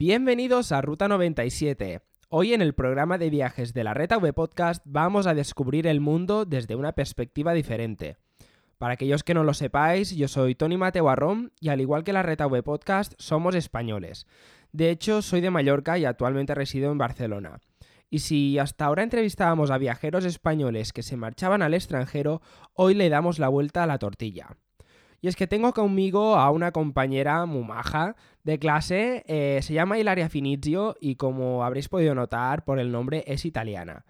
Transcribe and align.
Bienvenidos 0.00 0.70
a 0.70 0.80
Ruta 0.80 1.08
97. 1.08 2.02
Hoy 2.28 2.54
en 2.54 2.62
el 2.62 2.72
programa 2.72 3.18
de 3.18 3.30
viajes 3.30 3.74
de 3.74 3.82
la 3.82 3.94
Reta 3.94 4.16
V 4.18 4.32
Podcast 4.32 4.80
vamos 4.86 5.26
a 5.26 5.34
descubrir 5.34 5.88
el 5.88 6.00
mundo 6.00 6.44
desde 6.44 6.76
una 6.76 6.92
perspectiva 6.92 7.52
diferente. 7.52 8.16
Para 8.78 8.94
aquellos 8.94 9.24
que 9.24 9.34
no 9.34 9.42
lo 9.42 9.54
sepáis, 9.54 10.14
yo 10.14 10.28
soy 10.28 10.54
Tony 10.54 10.76
Mateo 10.76 11.08
Arrón 11.08 11.52
y 11.58 11.70
al 11.70 11.80
igual 11.80 12.04
que 12.04 12.12
la 12.12 12.22
Reta 12.22 12.46
V 12.46 12.62
Podcast, 12.62 13.14
somos 13.18 13.56
españoles. 13.56 14.28
De 14.70 14.90
hecho, 14.90 15.20
soy 15.20 15.40
de 15.40 15.50
Mallorca 15.50 15.98
y 15.98 16.04
actualmente 16.04 16.54
resido 16.54 16.92
en 16.92 16.98
Barcelona. 16.98 17.58
Y 18.08 18.20
si 18.20 18.56
hasta 18.60 18.84
ahora 18.84 19.02
entrevistábamos 19.02 19.72
a 19.72 19.78
viajeros 19.78 20.24
españoles 20.24 20.92
que 20.92 21.02
se 21.02 21.16
marchaban 21.16 21.60
al 21.60 21.74
extranjero, 21.74 22.40
hoy 22.72 22.94
le 22.94 23.08
damos 23.08 23.40
la 23.40 23.48
vuelta 23.48 23.82
a 23.82 23.88
la 23.88 23.98
tortilla. 23.98 24.56
Y 25.20 25.28
es 25.28 25.36
que 25.36 25.46
tengo 25.46 25.72
conmigo 25.72 26.36
a 26.36 26.50
una 26.50 26.70
compañera 26.70 27.44
mumaja 27.46 28.14
de 28.44 28.58
clase, 28.58 29.24
eh, 29.26 29.60
se 29.62 29.74
llama 29.74 29.98
Hilaria 29.98 30.28
Finizio 30.28 30.96
y 31.00 31.16
como 31.16 31.64
habréis 31.64 31.88
podido 31.88 32.14
notar 32.14 32.64
por 32.64 32.78
el 32.78 32.92
nombre 32.92 33.24
es 33.26 33.44
italiana. 33.44 34.04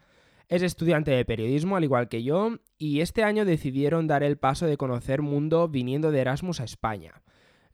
Es 0.49 0.63
estudiante 0.63 1.11
de 1.11 1.25
periodismo 1.25 1.77
al 1.77 1.85
igual 1.85 2.09
que 2.09 2.23
yo 2.23 2.59
y 2.77 3.01
este 3.01 3.25
año 3.25 3.45
decidieron 3.45 4.07
dar 4.07 4.23
el 4.23 4.39
paso 4.39 4.67
de 4.67 4.77
conocer 4.77 5.23
mundo 5.23 5.69
viniendo 5.69 6.11
de 6.11 6.21
Erasmus 6.21 6.61
a 6.61 6.65
España. 6.65 7.23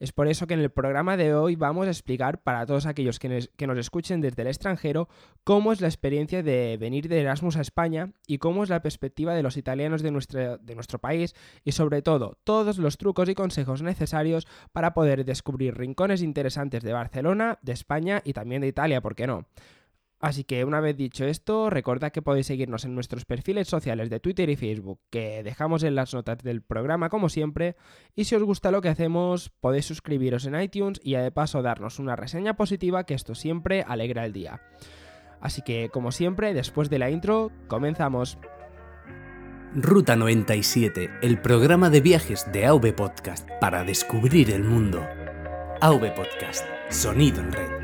Es 0.05 0.13
por 0.13 0.29
eso 0.29 0.47
que 0.47 0.53
en 0.53 0.61
el 0.61 0.69
programa 0.69 1.17
de 1.17 1.35
hoy 1.35 1.57
vamos 1.57 1.87
a 1.87 1.91
explicar 1.91 2.43
para 2.43 2.67
todos 2.67 2.85
aquellos 2.85 3.19
que 3.19 3.49
nos, 3.67 3.79
escuchen 3.79 4.21
desde 4.21 4.43
el 4.43 4.49
extranjero 4.49 5.09
cómo 5.45 5.73
es 5.73 5.81
la 5.81 5.89
experiencia 5.89 6.43
de 6.43 6.77
venir 6.79 7.09
de 7.09 7.23
Erasmus 7.23 7.57
a 7.57 7.63
España 7.63 8.13
y 8.27 8.37
cómo 8.37 8.63
es 8.63 8.69
la 8.69 8.83
perspectiva 8.83 9.33
de 9.33 9.43
los 9.43 9.57
italianos 9.57 10.03
de 10.03 10.11
nuestro, 10.11 10.59
de 10.59 10.75
nuestro 10.75 10.99
país 10.99 11.35
y 11.65 11.73
sobre 11.73 12.03
todo 12.03 12.37
todos 12.45 12.77
los 12.77 12.99
trucos 12.99 13.31
y 13.31 13.35
consejos 13.35 13.81
necesarios 13.81 14.47
para 14.73 14.93
poder 14.93 15.25
descubrir 15.25 15.75
rincones 15.75 16.21
interesantes 16.21 16.83
de 16.83 16.93
Barcelona, 16.93 17.59
de 17.63 17.73
España 17.73 18.21
y 18.27 18.35
también 18.35 18.61
de 18.61 18.69
Italia, 18.69 19.01
¿por 19.01 19.15
qué 19.15 19.27
no? 19.27 19.47
Así 20.25 20.45
que 20.45 20.65
una 20.65 20.81
vez 20.81 20.97
dicho 20.97 21.27
esto, 21.27 21.69
recordad 21.69 22.11
que 22.11 22.23
podéis 22.23 22.47
seguirnos 22.47 22.87
en 22.87 22.95
nuestros 22.95 23.27
perfiles 23.27 23.69
sociales 23.69 24.09
de 24.09 24.21
Twitter 24.21 24.49
y 24.49 24.57
Facebook, 24.57 24.99
que 25.11 25.43
dejamos 25.43 25.83
en 25.83 25.95
las 25.95 26.15
notas 26.15 26.39
del 26.39 26.63
programa 26.63 27.11
como 27.11 27.29
siempre, 27.29 27.77
y 28.17 28.25
si 28.25 28.35
os 28.35 28.43
gusta 28.43 28.71
lo 28.71 28.81
que 28.81 28.89
hacemos, 28.89 29.51
podéis 29.61 29.85
suscribiros 29.85 30.47
en 30.47 30.59
iTunes 30.59 30.99
y 31.05 31.13
de 31.13 31.31
paso 31.31 31.61
darnos 31.61 31.99
una 31.99 32.17
reseña 32.17 32.57
positiva, 32.57 33.05
que 33.05 33.13
esto 33.13 33.35
siempre 33.35 33.85
alegra 33.87 34.25
el 34.25 34.33
día. 34.33 34.63
Así 35.43 35.61
que, 35.61 35.91
como 35.91 36.11
siempre, 36.11 36.55
después 36.55 36.89
de 36.89 37.01
la 37.01 37.11
intro, 37.11 37.53
comenzamos. 37.69 38.39
Ruta 39.75 40.17
97, 40.17 41.11
el 41.21 41.39
programa 41.43 41.91
de 41.91 42.01
viajes 42.01 42.51
de 42.51 42.65
AV 42.65 42.95
Podcast 42.97 43.47
para 43.61 43.85
descubrir 43.85 44.51
el 44.53 44.65
mundo. 44.65 45.07
AV 45.83 46.15
Podcast, 46.15 46.65
sonido 46.89 47.43
en 47.43 47.53
red. 47.53 47.84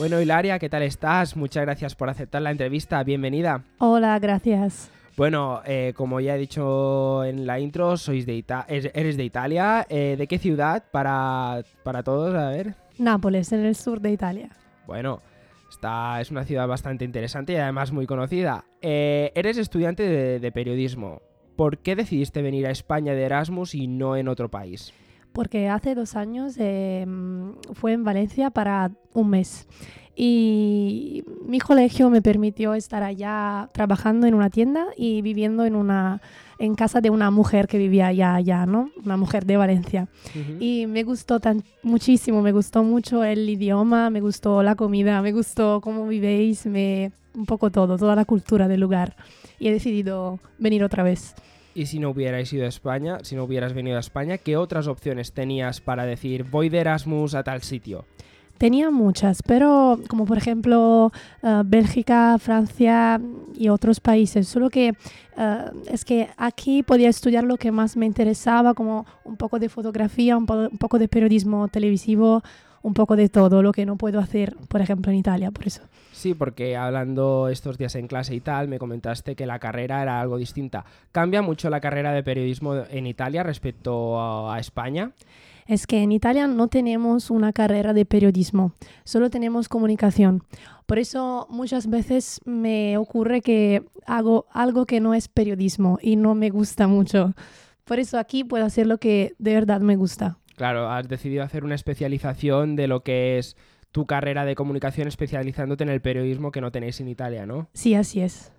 Bueno, 0.00 0.18
Hilaria, 0.18 0.58
¿qué 0.58 0.70
tal 0.70 0.82
estás? 0.82 1.36
Muchas 1.36 1.62
gracias 1.62 1.94
por 1.94 2.08
aceptar 2.08 2.40
la 2.40 2.50
entrevista. 2.50 3.04
Bienvenida. 3.04 3.64
Hola, 3.78 4.18
gracias. 4.18 4.90
Bueno, 5.14 5.60
eh, 5.66 5.92
como 5.94 6.20
ya 6.20 6.36
he 6.36 6.38
dicho 6.38 7.22
en 7.22 7.46
la 7.46 7.60
intro, 7.60 7.98
sois 7.98 8.24
de 8.24 8.42
eres 8.66 9.18
de 9.18 9.24
Italia. 9.24 9.86
Eh, 9.90 10.16
¿De 10.16 10.26
qué 10.26 10.38
ciudad 10.38 10.84
para, 10.90 11.62
para 11.82 12.02
todos? 12.02 12.34
A 12.34 12.48
ver. 12.48 12.74
Nápoles, 12.96 13.52
en 13.52 13.66
el 13.66 13.76
sur 13.76 14.00
de 14.00 14.10
Italia. 14.10 14.48
Bueno, 14.90 15.22
esta 15.70 16.20
es 16.20 16.32
una 16.32 16.42
ciudad 16.42 16.66
bastante 16.66 17.04
interesante 17.04 17.52
y 17.52 17.56
además 17.56 17.92
muy 17.92 18.06
conocida. 18.06 18.64
Eh, 18.82 19.30
eres 19.36 19.56
estudiante 19.56 20.02
de, 20.02 20.50
periodismo. 20.50 21.22
¿Por 21.54 21.78
qué 21.78 21.94
decidiste 21.94 22.42
venir 22.42 22.66
a 22.66 22.72
España 22.72 23.12
de 23.12 23.22
Erasmus 23.22 23.76
y 23.76 23.86
no 23.86 24.16
en 24.16 24.26
otro 24.26 24.50
país? 24.50 24.92
Porque 25.32 25.68
hace 25.68 25.94
dos 25.94 26.16
años 26.16 26.56
em, 26.58 27.54
fue 27.72 27.92
en 27.92 28.02
Valencia 28.02 28.50
para 28.50 28.90
un 29.14 29.30
mes 29.30 29.68
y 30.22 31.24
mi 31.46 31.60
colegio 31.60 32.10
me 32.10 32.20
permitió 32.20 32.74
estar 32.74 33.02
allá 33.02 33.70
trabajando 33.72 34.26
en 34.26 34.34
una 34.34 34.50
tienda 34.50 34.88
y 34.94 35.22
viviendo 35.22 35.64
en 35.64 35.74
una 35.74 36.20
en 36.58 36.74
casa 36.74 37.00
de 37.00 37.08
una 37.08 37.30
mujer 37.30 37.66
que 37.66 37.78
vivía 37.78 38.08
allá, 38.08 38.34
allá 38.34 38.66
¿no? 38.66 38.90
Una 39.02 39.16
mujer 39.16 39.46
de 39.46 39.56
Valencia. 39.56 40.08
Y 40.58 40.84
me 40.86 41.04
gustó 41.04 41.40
tan, 41.40 41.64
muchísimo, 41.82 42.42
me 42.42 42.52
gustó 42.52 42.84
mucho 42.84 43.24
el 43.24 43.48
idioma, 43.48 44.10
me 44.10 44.20
gustó 44.20 44.62
la 44.62 44.74
comida, 44.74 45.22
me 45.22 45.32
gustó 45.32 45.80
cómo 45.80 46.06
vivéis, 46.06 46.66
me, 46.66 47.12
un 47.34 47.46
poco 47.46 47.70
todo, 47.70 47.96
toda 47.96 48.14
la 48.14 48.26
cultura 48.26 48.68
del 48.68 48.80
lugar. 48.80 49.16
Y 49.58 49.68
he 49.68 49.72
decidido 49.72 50.38
venir 50.58 50.84
otra 50.84 51.02
vez. 51.02 51.34
Y 51.74 51.86
si 51.86 51.98
no 51.98 52.10
hubierais 52.10 52.52
ido 52.52 52.66
a 52.66 52.68
España, 52.68 53.20
si 53.22 53.36
no 53.36 53.44
hubieras 53.44 53.72
venido 53.72 53.96
a 53.96 54.00
España, 54.00 54.36
¿qué 54.36 54.58
otras 54.58 54.86
opciones 54.86 55.32
tenías 55.32 55.80
para 55.80 56.04
decir 56.04 56.44
voy 56.44 56.68
de 56.68 56.80
Erasmus 56.80 57.34
a 57.34 57.42
tal 57.42 57.62
sitio? 57.62 58.04
Tenía 58.60 58.90
muchas, 58.90 59.42
pero 59.42 59.98
como 60.06 60.26
por 60.26 60.36
ejemplo 60.36 61.12
eh, 61.42 61.62
Bélgica, 61.64 62.36
Francia 62.38 63.18
y 63.54 63.70
otros 63.70 64.00
países. 64.00 64.48
Solo 64.48 64.68
que 64.68 64.88
eh, 65.38 65.64
es 65.90 66.04
que 66.04 66.28
aquí 66.36 66.82
podía 66.82 67.08
estudiar 67.08 67.44
lo 67.44 67.56
que 67.56 67.72
más 67.72 67.96
me 67.96 68.04
interesaba, 68.04 68.74
como 68.74 69.06
un 69.24 69.38
poco 69.38 69.58
de 69.58 69.70
fotografía, 69.70 70.36
un, 70.36 70.44
poco 70.44 70.98
de 70.98 71.08
periodismo 71.08 71.68
televisivo, 71.68 72.42
un 72.82 72.92
poco 72.92 73.16
de 73.16 73.30
todo, 73.30 73.62
lo 73.62 73.72
que 73.72 73.86
no 73.86 73.96
puedo 73.96 74.20
hacer, 74.20 74.54
por 74.68 74.82
ejemplo, 74.82 75.10
en 75.10 75.16
Italia, 75.16 75.50
por 75.50 75.66
eso. 75.66 75.80
Sí, 76.12 76.34
porque 76.34 76.76
hablando 76.76 77.48
estos 77.48 77.78
días 77.78 77.94
en 77.94 78.08
clase 78.08 78.34
y 78.34 78.40
tal, 78.40 78.68
me 78.68 78.78
comentaste 78.78 79.36
que 79.36 79.46
la 79.46 79.58
carrera 79.58 80.02
era 80.02 80.20
algo 80.20 80.36
distinta. 80.36 80.84
¿Cambia 81.12 81.40
mucho 81.40 81.70
la 81.70 81.80
carrera 81.80 82.12
de 82.12 82.22
periodismo 82.22 82.74
en 82.90 83.06
Italia 83.06 83.42
respecto 83.42 84.50
a 84.50 84.60
España? 84.60 85.12
Es 85.66 85.86
que 85.86 86.02
en 86.02 86.12
Italia 86.12 86.46
no 86.46 86.68
tenemos 86.68 87.30
una 87.30 87.52
carrera 87.52 87.92
de 87.92 88.04
periodismo, 88.04 88.72
solo 89.04 89.30
tenemos 89.30 89.68
comunicación. 89.68 90.42
Por 90.86 90.98
eso 90.98 91.46
muchas 91.50 91.88
veces 91.88 92.40
me 92.44 92.96
ocurre 92.96 93.42
que 93.42 93.84
hago 94.06 94.46
algo 94.50 94.86
que 94.86 95.00
no 95.00 95.14
es 95.14 95.28
periodismo 95.28 95.98
y 96.02 96.16
no 96.16 96.34
me 96.34 96.50
gusta 96.50 96.86
mucho. 96.86 97.34
Por 97.84 97.98
eso 97.98 98.18
aquí 98.18 98.44
puedo 98.44 98.64
hacer 98.64 98.86
lo 98.86 98.98
que 98.98 99.34
de 99.38 99.54
verdad 99.54 99.80
me 99.80 99.96
gusta. 99.96 100.38
Claro, 100.56 100.90
has 100.90 101.08
decidido 101.08 101.42
hacer 101.42 101.64
una 101.64 101.74
especialización 101.74 102.76
de 102.76 102.86
lo 102.86 103.02
que 103.02 103.38
es 103.38 103.56
tu 103.92 104.06
carrera 104.06 104.44
de 104.44 104.54
comunicación 104.54 105.08
especializándote 105.08 105.84
en 105.84 105.90
el 105.90 106.00
periodismo 106.00 106.52
que 106.52 106.60
no 106.60 106.70
tenéis 106.70 107.00
en 107.00 107.08
Italia, 107.08 107.46
¿no? 107.46 107.68
Sí, 107.72 107.94
así 107.94 108.20
es. 108.20 108.52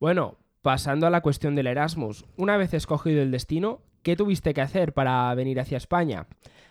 Bueno, 0.00 0.36
pasando 0.62 1.06
a 1.06 1.10
la 1.10 1.20
cuestión 1.20 1.54
del 1.54 1.68
Erasmus. 1.68 2.24
Una 2.36 2.56
vez 2.56 2.74
escogido 2.74 3.22
el 3.22 3.30
destino, 3.30 3.80
¿Qué 4.06 4.14
tuviste 4.14 4.54
que 4.54 4.60
hacer 4.60 4.92
para 4.92 5.34
venir 5.34 5.58
hacia 5.58 5.78
España? 5.78 6.28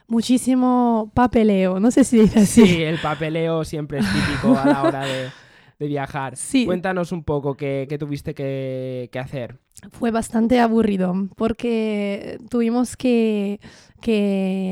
Muchísimo 0.08 1.12
papeleo, 1.14 1.82
no 1.82 1.92
sé 1.92 2.06
si 2.06 2.18
dice 2.20 2.40
así. 2.40 2.66
Sí, 2.66 2.82
el 2.82 2.98
papeleo 2.98 3.66
siempre 3.66 3.98
es 4.00 4.06
típico 4.06 4.58
a 4.58 4.66
la 4.66 4.84
hora 4.84 5.06
de, 5.06 5.86
viajar. 5.86 6.38
Sí. 6.38 6.66
Cuéntanos 6.66 7.12
un 7.12 7.26
poco 7.26 7.58
qué, 7.58 7.94
tuviste 8.00 8.34
que, 8.34 9.10
hacer. 9.22 9.60
Fue 9.92 10.10
bastante 10.10 10.60
aburrido 10.60 11.14
porque 11.36 12.40
tuvimos 12.50 12.96
que, 12.98 13.60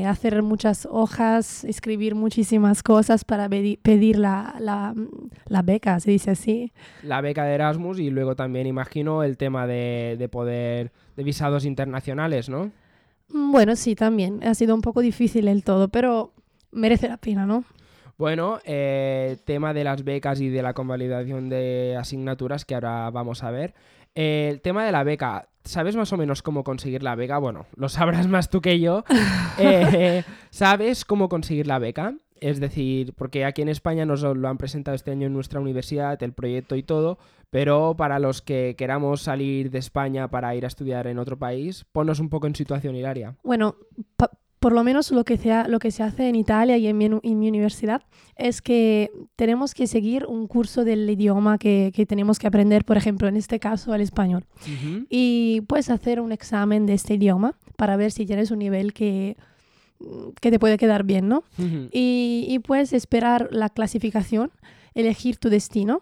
hacer 0.06 0.42
muchas 0.42 0.88
hojas, 0.90 1.64
escribir 1.64 2.14
muchísimas 2.14 2.82
cosas 2.82 3.24
para 3.24 3.48
pedir 3.48 4.18
la, 4.18 4.54
la, 4.58 5.62
beca, 5.62 6.00
se 6.00 6.10
dice 6.10 6.30
así. 6.32 6.72
La 7.02 7.20
beca 7.20 7.44
de 7.44 7.54
Erasmus 7.54 7.98
y 8.00 8.10
luego 8.10 8.34
también 8.34 8.66
imagino 8.66 9.22
el 9.22 9.36
tema 9.36 9.66
de, 9.66 10.16
de 10.18 10.28
poder, 10.28 10.92
de 11.16 11.24
visados 11.24 11.64
internacionales, 11.64 12.48
¿no? 12.48 12.72
Mm, 13.28 13.52
bueno, 13.52 13.76
sí, 13.76 13.94
también. 13.94 14.42
Ha 14.44 14.54
sido 14.54 14.74
un 14.74 14.82
poco 14.82 15.00
difícil 15.00 15.48
el 15.48 15.64
todo, 15.64 15.88
pero 15.88 16.32
merece 16.70 17.08
la 17.08 17.16
pena, 17.16 17.46
¿no? 17.46 17.64
Bueno, 18.16 18.60
eh, 18.64 19.36
tema 19.44 19.74
de 19.74 19.82
las 19.82 20.04
becas 20.04 20.40
y 20.40 20.48
de 20.48 20.62
la 20.62 20.72
convalidación 20.72 21.48
de 21.48 21.96
asignaturas 21.98 22.64
que 22.64 22.74
ahora 22.74 23.10
vamos 23.10 23.42
a 23.42 23.50
ver. 23.50 23.74
Eh, 24.14 24.48
el 24.50 24.60
tema 24.60 24.84
de 24.84 24.92
la 24.92 25.02
beca, 25.04 25.48
¿sabes 25.64 25.96
más 25.96 26.12
o 26.12 26.16
menos 26.16 26.42
cómo 26.42 26.62
conseguir 26.64 27.02
la 27.02 27.14
beca? 27.14 27.38
Bueno, 27.38 27.66
lo 27.76 27.88
sabrás 27.88 28.28
más 28.28 28.48
tú 28.50 28.60
que 28.60 28.78
yo. 28.80 29.04
Eh, 29.56 30.24
¿Sabes 30.50 31.04
cómo 31.04 31.28
conseguir 31.28 31.68
la 31.68 31.78
beca? 31.78 32.14
Es 32.40 32.58
decir, 32.58 33.14
porque 33.14 33.44
aquí 33.44 33.62
en 33.62 33.68
España 33.68 34.04
nos 34.04 34.22
lo 34.22 34.48
han 34.48 34.58
presentado 34.58 34.96
este 34.96 35.12
año 35.12 35.28
en 35.28 35.32
nuestra 35.32 35.60
universidad, 35.60 36.20
el 36.24 36.32
proyecto 36.32 36.74
y 36.74 36.82
todo, 36.82 37.18
pero 37.50 37.94
para 37.96 38.18
los 38.18 38.42
que 38.42 38.74
queramos 38.76 39.22
salir 39.22 39.70
de 39.70 39.78
España 39.78 40.26
para 40.28 40.54
ir 40.56 40.64
a 40.64 40.68
estudiar 40.68 41.06
en 41.06 41.20
otro 41.20 41.38
país, 41.38 41.86
ponnos 41.92 42.18
un 42.18 42.28
poco 42.30 42.48
en 42.48 42.56
situación, 42.56 42.96
Hilaria. 42.96 43.36
Bueno, 43.44 43.76
pa- 44.16 44.32
por 44.64 44.72
lo 44.72 44.82
menos 44.82 45.10
lo 45.10 45.24
que, 45.24 45.36
se 45.36 45.52
ha- 45.52 45.68
lo 45.68 45.78
que 45.78 45.90
se 45.90 46.02
hace 46.02 46.26
en 46.30 46.36
Italia 46.36 46.78
y 46.78 46.86
en 46.86 46.96
mi, 46.96 47.04
en 47.04 47.38
mi 47.38 47.48
universidad 47.50 48.00
es 48.36 48.62
que 48.62 49.10
tenemos 49.36 49.74
que 49.74 49.86
seguir 49.86 50.24
un 50.24 50.46
curso 50.46 50.84
del 50.86 51.08
idioma 51.10 51.58
que, 51.58 51.92
que 51.94 52.06
tenemos 52.06 52.38
que 52.38 52.46
aprender, 52.46 52.82
por 52.86 52.96
ejemplo, 52.96 53.28
en 53.28 53.36
este 53.36 53.60
caso 53.60 53.94
el 53.94 54.00
español. 54.00 54.46
Ujú. 54.62 55.04
Y 55.10 55.60
puedes 55.68 55.90
hacer 55.90 56.18
un 56.18 56.32
examen 56.32 56.86
de 56.86 56.94
este 56.94 57.12
idioma 57.14 57.56
para 57.76 57.96
ver 57.96 58.10
si 58.10 58.24
tienes 58.24 58.50
un 58.50 58.60
nivel 58.60 58.94
que, 58.94 59.36
que 60.40 60.50
te 60.50 60.58
puede 60.58 60.78
quedar 60.78 61.04
bien, 61.04 61.28
¿no? 61.28 61.44
Ujú. 61.58 61.88
y, 61.92 62.46
y 62.48 62.58
puedes 62.60 62.94
esperar 62.94 63.48
la 63.52 63.68
clasificación, 63.68 64.50
elegir 64.94 65.36
tu 65.36 65.50
destino 65.50 66.00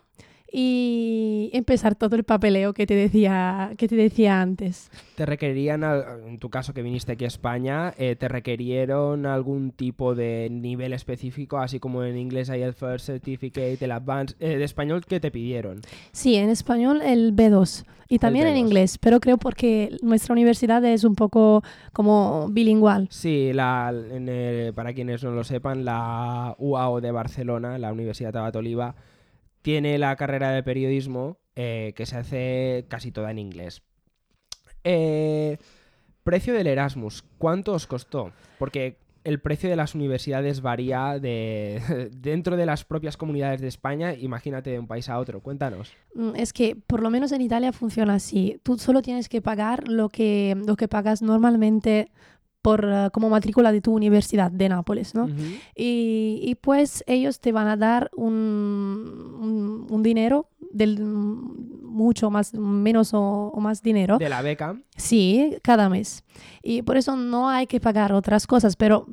y 0.54 1.50
empezar 1.54 1.94
todo 1.94 2.14
el 2.14 2.24
papeleo 2.24 2.74
que 2.74 2.86
te 2.86 2.94
decía, 2.94 3.72
que 3.78 3.88
te 3.88 3.96
decía 3.96 4.40
antes. 4.40 4.90
¿Te 5.16 5.24
requerían, 5.24 5.82
en 6.26 6.38
tu 6.38 6.50
caso 6.50 6.74
que 6.74 6.82
viniste 6.82 7.12
aquí 7.12 7.24
a 7.24 7.28
España, 7.28 7.94
eh, 7.96 8.16
te 8.16 8.28
requerieron 8.28 9.24
algún 9.26 9.72
tipo 9.72 10.14
de 10.14 10.48
nivel 10.50 10.92
específico, 10.92 11.58
así 11.58 11.80
como 11.80 12.04
en 12.04 12.16
inglés 12.18 12.50
hay 12.50 12.62
el 12.62 12.74
First 12.74 13.06
Certificate, 13.06 13.78
el 13.82 13.92
Advanced, 13.92 14.36
eh, 14.40 14.56
de 14.58 14.64
español, 14.64 15.04
¿qué 15.06 15.20
te 15.20 15.30
pidieron? 15.30 15.80
Sí, 16.12 16.36
en 16.36 16.50
español 16.50 17.00
el 17.02 17.34
B2 17.34 17.84
y 18.08 18.18
también 18.18 18.46
en 18.46 18.54
B2. 18.54 18.58
inglés, 18.58 18.98
pero 18.98 19.20
creo 19.20 19.38
porque 19.38 19.96
nuestra 20.02 20.34
universidad 20.34 20.84
es 20.84 21.04
un 21.04 21.14
poco 21.14 21.62
como 21.94 22.48
bilingual. 22.50 23.08
Sí, 23.10 23.52
la, 23.54 23.90
en 24.12 24.28
el- 24.28 24.74
para 24.74 24.92
quienes 24.92 25.24
no 25.24 25.30
lo 25.30 25.44
sepan, 25.44 25.84
la 25.86 26.54
UAO 26.58 27.00
de 27.00 27.10
Barcelona, 27.10 27.78
la 27.78 27.90
Universidad 27.92 28.32
Tabat 28.32 28.54
Oliva, 28.56 28.94
tiene 29.62 29.98
la 29.98 30.14
carrera 30.16 30.50
de 30.50 30.62
periodismo 30.62 31.38
eh, 31.56 31.92
que 31.96 32.06
se 32.06 32.16
hace 32.16 32.84
casi 32.88 33.12
toda 33.12 33.30
en 33.30 33.38
inglés. 33.38 33.82
Eh, 34.84 35.58
precio 36.24 36.54
del 36.54 36.66
Erasmus, 36.66 37.24
¿cuánto 37.38 37.72
os 37.72 37.86
costó? 37.86 38.32
Porque 38.58 38.98
el 39.24 39.40
precio 39.40 39.70
de 39.70 39.76
las 39.76 39.94
universidades 39.94 40.62
varía 40.62 41.18
de 41.20 42.10
dentro 42.12 42.56
de 42.56 42.66
las 42.66 42.84
propias 42.84 43.16
comunidades 43.16 43.60
de 43.60 43.68
España, 43.68 44.14
imagínate 44.14 44.70
de 44.70 44.78
un 44.78 44.86
país 44.88 45.08
a 45.08 45.18
otro, 45.18 45.40
cuéntanos. 45.40 45.92
Mm, 46.14 46.32
Es 46.36 46.52
que 46.52 46.76
por 46.76 47.02
lo 47.02 47.10
menos 47.10 47.32
en 47.32 47.40
Italia 47.40 47.72
funciona 47.72 48.14
así. 48.14 48.58
Tú 48.62 48.78
solo 48.78 49.02
tienes 49.02 49.28
que 49.28 49.40
pagar 49.40 49.88
lo 49.88 50.08
que, 50.08 50.56
lo 50.66 50.76
que 50.76 50.88
pagas 50.88 51.22
normalmente 51.22 52.10
por, 52.62 52.88
eh, 52.88 53.10
como 53.12 53.28
matrícula 53.28 53.72
de 53.72 53.80
tu 53.80 53.92
universidad 53.92 54.50
de 54.50 54.68
Nápoles, 54.68 55.14
¿no? 55.14 55.28
Y, 55.74 56.40
y, 56.42 56.54
pues 56.54 57.02
ellos 57.06 57.40
te 57.40 57.52
van 57.52 57.66
a 57.66 57.76
dar 57.76 58.10
un, 58.14 58.32
un, 59.40 59.86
un 59.90 60.02
dinero 60.02 60.46
del 60.70 61.00
mucho 61.02 62.30
más, 62.30 62.54
menos 62.54 63.12
o, 63.12 63.20
o 63.20 63.60
más 63.60 63.82
dinero. 63.82 64.18
De 64.18 64.28
la 64.28 64.42
beca. 64.42 64.76
Sí, 64.96 65.56
cada 65.62 65.88
mes. 65.88 66.24
Y 66.62 66.82
por 66.82 66.96
eso 66.96 67.16
no 67.16 67.48
hay 67.48 67.66
que 67.66 67.80
pagar 67.80 68.12
otras 68.12 68.46
cosas, 68.46 68.76
pero 68.76 69.06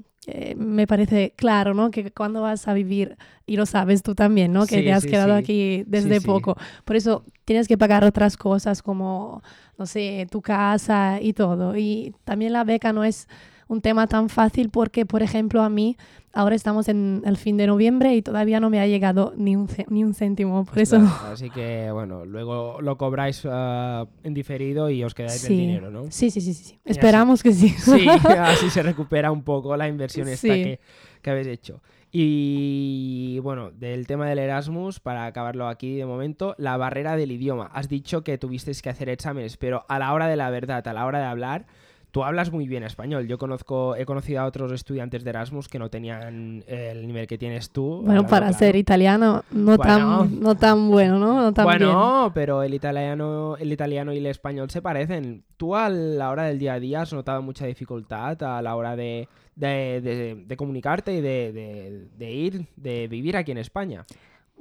me 0.57 0.87
parece 0.87 1.33
claro, 1.35 1.73
¿no? 1.73 1.91
Que 1.91 2.11
cuando 2.11 2.41
vas 2.41 2.67
a 2.67 2.73
vivir, 2.73 3.17
y 3.45 3.57
lo 3.57 3.65
sabes 3.65 4.03
tú 4.03 4.15
también, 4.15 4.53
¿no? 4.53 4.65
Que 4.67 4.77
Sí, 4.77 4.83
te 4.83 4.93
has 4.93 5.03
sí, 5.03 5.09
quedado 5.09 5.33
sí. 5.35 5.39
aquí 5.39 5.83
desde 5.87 6.21
poco. 6.21 6.55
Por 6.85 6.95
eso 6.95 7.23
tienes 7.45 7.67
que 7.67 7.77
pagar 7.77 8.03
otras 8.03 8.37
cosas 8.37 8.81
como, 8.81 9.41
no 9.77 9.85
sé, 9.85 10.27
tu 10.31 10.41
casa 10.41 11.19
y 11.21 11.33
todo. 11.33 11.75
Y 11.77 12.13
también 12.25 12.53
la 12.53 12.63
beca 12.63 12.93
no 12.93 13.03
es 13.03 13.27
un 13.69 13.79
tema 13.81 14.07
tan 14.07 14.27
fácil 14.27 14.69
porque, 14.69 15.05
por 15.05 15.23
ejemplo, 15.23 15.61
a 15.61 15.69
mí 15.69 15.95
ahora 16.33 16.55
estamos 16.55 16.89
en 16.89 17.21
el 17.25 17.37
fin 17.37 17.55
de 17.55 17.65
noviembre 17.67 18.15
y 18.15 18.21
todavía 18.21 18.59
no 18.59 18.69
me 18.69 18.79
ha 18.81 18.85
llegado 18.87 19.33
ni 19.37 19.55
un, 19.55 19.67
ni 19.89 20.03
un 20.03 20.13
céntimo. 20.13 20.65
Por 20.65 20.79
eso... 20.79 20.97
Así 21.31 21.49
que, 21.49 21.89
bueno, 21.91 22.25
luego 22.25 22.81
lo 22.81 22.97
cobráis 22.97 23.43
ah, 23.45 24.05
en 24.23 24.33
diferido 24.33 24.89
y 24.89 25.03
os 25.03 25.13
quedáis 25.13 25.43
el 25.43 25.47
Sí. 25.49 25.55
dinero, 25.57 25.89
¿no? 25.89 26.03
Sí, 26.11 26.29
sí, 26.31 26.41
sí, 26.41 26.53
sí. 26.53 26.63
así- 26.65 26.79
Esperamos 26.83 27.41
que 27.41 27.53
sí. 27.53 27.69
Sí, 27.69 28.05
así 28.37 28.69
se 28.69 28.83
recupera 28.83 29.31
un 29.31 29.43
poco 29.43 29.77
la 29.77 29.87
inversión 29.87 30.27
esta 30.27 30.47
que, 30.49 30.79
que 31.21 31.29
habéis 31.29 31.47
hecho. 31.47 31.81
Y 32.11 33.39
bueno, 33.39 33.71
del 33.71 34.07
tema 34.07 34.27
del 34.27 34.39
Erasmus, 34.39 34.99
para 34.99 35.25
acabarlo 35.25 35.67
aquí 35.67 35.95
de 35.95 36.05
momento, 36.05 36.55
la 36.57 36.75
barrera 36.77 37.15
del 37.15 37.31
idioma. 37.31 37.69
Has 37.73 37.87
dicho 37.89 38.23
que 38.23 38.37
tuvisteis 38.37 38.81
que 38.81 38.89
hacer 38.89 39.09
exámenes, 39.09 39.57
pero 39.57 39.85
a 39.87 39.99
la 39.99 40.13
hora 40.13 40.27
de 40.27 40.35
la 40.35 40.49
verdad, 40.49 40.87
a 40.87 40.93
la 40.93 41.05
hora 41.05 41.19
de 41.19 41.25
hablar, 41.25 41.65
tú 42.11 42.23
hablas 42.23 42.51
muy 42.51 42.67
bien 42.67 42.83
español. 42.83 43.27
Yo 43.27 43.37
conozco, 43.37 43.95
he 43.95 44.05
conocido 44.05 44.41
a 44.41 44.45
otros 44.45 44.71
estudiantes 44.71 45.23
de 45.23 45.29
Erasmus 45.29 45.67
que 45.67 45.77
no 45.79 45.89
tenían 45.89 46.63
el 46.67 47.05
nivel 47.07 47.27
que 47.27 47.37
tienes 47.37 47.69
tú. 47.71 48.01
Bueno, 48.03 48.23
para 48.25 48.47
claro. 48.47 48.57
ser 48.57 48.75
italiano, 48.75 49.43
no, 49.51 49.77
Bueno. 49.77 49.83
tan, 50.27 50.39
no 50.39 50.55
tan 50.55 50.89
bueno, 50.89 51.19
¿no? 51.19 51.41
No 51.41 51.53
tan 51.53 51.67
bien. 51.67 51.79
Bueno, 51.79 52.31
pero 52.33 52.63
el 52.63 52.73
italiano, 52.73 53.55
el 53.57 53.71
italiano 53.71 54.11
y 54.13 54.17
el 54.17 54.25
español 54.25 54.69
se 54.69 54.81
parecen. 54.81 55.43
¿Tú 55.57 55.75
a 55.75 55.89
la 55.89 56.29
hora 56.31 56.43
del 56.45 56.57
día 56.59 56.73
a 56.73 56.79
día 56.79 57.01
has 57.01 57.13
notado 57.13 57.41
mucha 57.41 57.65
dificultad 57.65 58.41
a 58.43 58.61
la 58.61 58.75
hora 58.75 58.95
de, 58.95 59.27
de- 59.55 60.01
de- 60.01 60.43
de 60.47 60.57
comunicarte 60.57 61.13
y 61.13 61.21
de 61.21 62.31
ir, 62.31 62.65
de 62.75 63.07
vivir 63.07 63.35
aquí 63.37 63.51
en 63.51 63.57
España? 63.59 64.05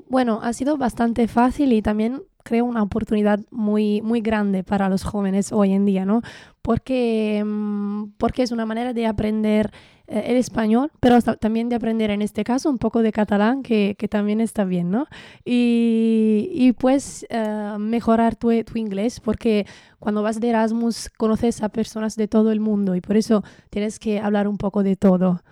Bueno, 0.08 0.40
ha 0.42 0.52
sido 0.52 0.76
bastante 0.76 1.28
fácil 1.28 1.72
y 1.72 1.82
también 1.82 2.22
creo 2.44 2.64
una 2.64 2.82
oportunidad 2.82 3.40
muy, 3.50 4.00
muy 4.00 4.20
grande 4.22 4.64
para 4.64 4.88
los 4.88 5.02
jóvenes 5.04 5.52
hoy 5.52 5.72
en 5.72 5.84
día, 5.84 6.06
¿no? 6.06 6.22
Porque, 6.62 7.42
mm, 7.44 8.12
porque 8.16 8.42
es 8.42 8.52
una 8.52 8.64
manera 8.64 8.94
de 8.94 9.06
aprender 9.06 9.70
eh, 10.06 10.24
el 10.28 10.36
español, 10.36 10.90
pero 11.00 11.20
también 11.20 11.68
de 11.68 11.76
aprender 11.76 12.10
en 12.10 12.22
este 12.22 12.44
caso 12.44 12.70
un 12.70 12.78
poco 12.78 13.02
de 13.02 13.12
catalán, 13.12 13.62
que, 13.62 13.96
que 13.98 14.08
también 14.08 14.40
está 14.40 14.64
bien, 14.64 14.90
¿no? 14.90 15.06
Y, 15.44 16.48
y 16.52 16.72
pues 16.72 17.26
eh, 17.28 17.76
mejorar 17.78 18.36
tu, 18.36 18.48
tu 18.64 18.78
inglés, 18.78 19.20
porque 19.20 19.66
cuando 19.98 20.22
vas 20.22 20.40
de 20.40 20.48
Erasmus 20.48 21.10
conoces 21.18 21.62
a 21.62 21.68
personas 21.68 22.16
de 22.16 22.28
todo 22.28 22.50
el 22.52 22.60
mundo 22.60 22.94
y 22.94 23.02
por 23.02 23.18
eso 23.18 23.44
tienes 23.68 23.98
que 23.98 24.20
hablar 24.20 24.48
un 24.48 24.56
poco 24.56 24.82
de 24.82 24.96
todo. 24.96 25.42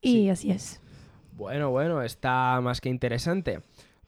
Y 0.00 0.12
Sí. 0.12 0.28
así 0.30 0.50
es. 0.52 0.80
Bueno, 1.38 1.70
bueno, 1.70 2.02
está 2.02 2.60
más 2.60 2.80
que 2.80 2.88
interesante. 2.88 3.60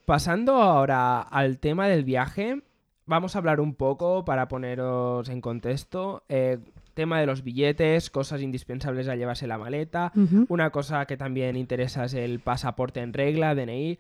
Pasando 0.05 0.57
ahora 0.57 1.21
al 1.21 1.59
tema 1.59 1.87
del 1.87 2.03
viaje, 2.03 2.61
vamos 3.07 3.35
a 3.35 3.39
hablar 3.39 3.61
un 3.61 3.77
poco 3.77 4.25
para 4.25 4.49
poneros 4.49 5.29
en 5.29 5.41
contexto. 5.41 6.25
eh, 6.29 6.59
tema 6.93 7.21
de 7.21 7.27
los 7.27 7.45
billetes, 7.45 8.11
cosas 8.11 8.43
indispensables 8.43 9.07
a 9.09 9.15
llevarse 9.15 9.47
la 9.47 9.57
maleta. 9.59 10.13
Una 10.49 10.71
cosa 10.71 11.07
que 11.07 11.17
también 11.17 11.57
interesa 11.57 12.05
es 12.05 12.15
el 12.15 12.41
pasaporte 12.41 13.01
en 13.01 13.13
regla, 13.13 13.55
DNI. 13.55 13.97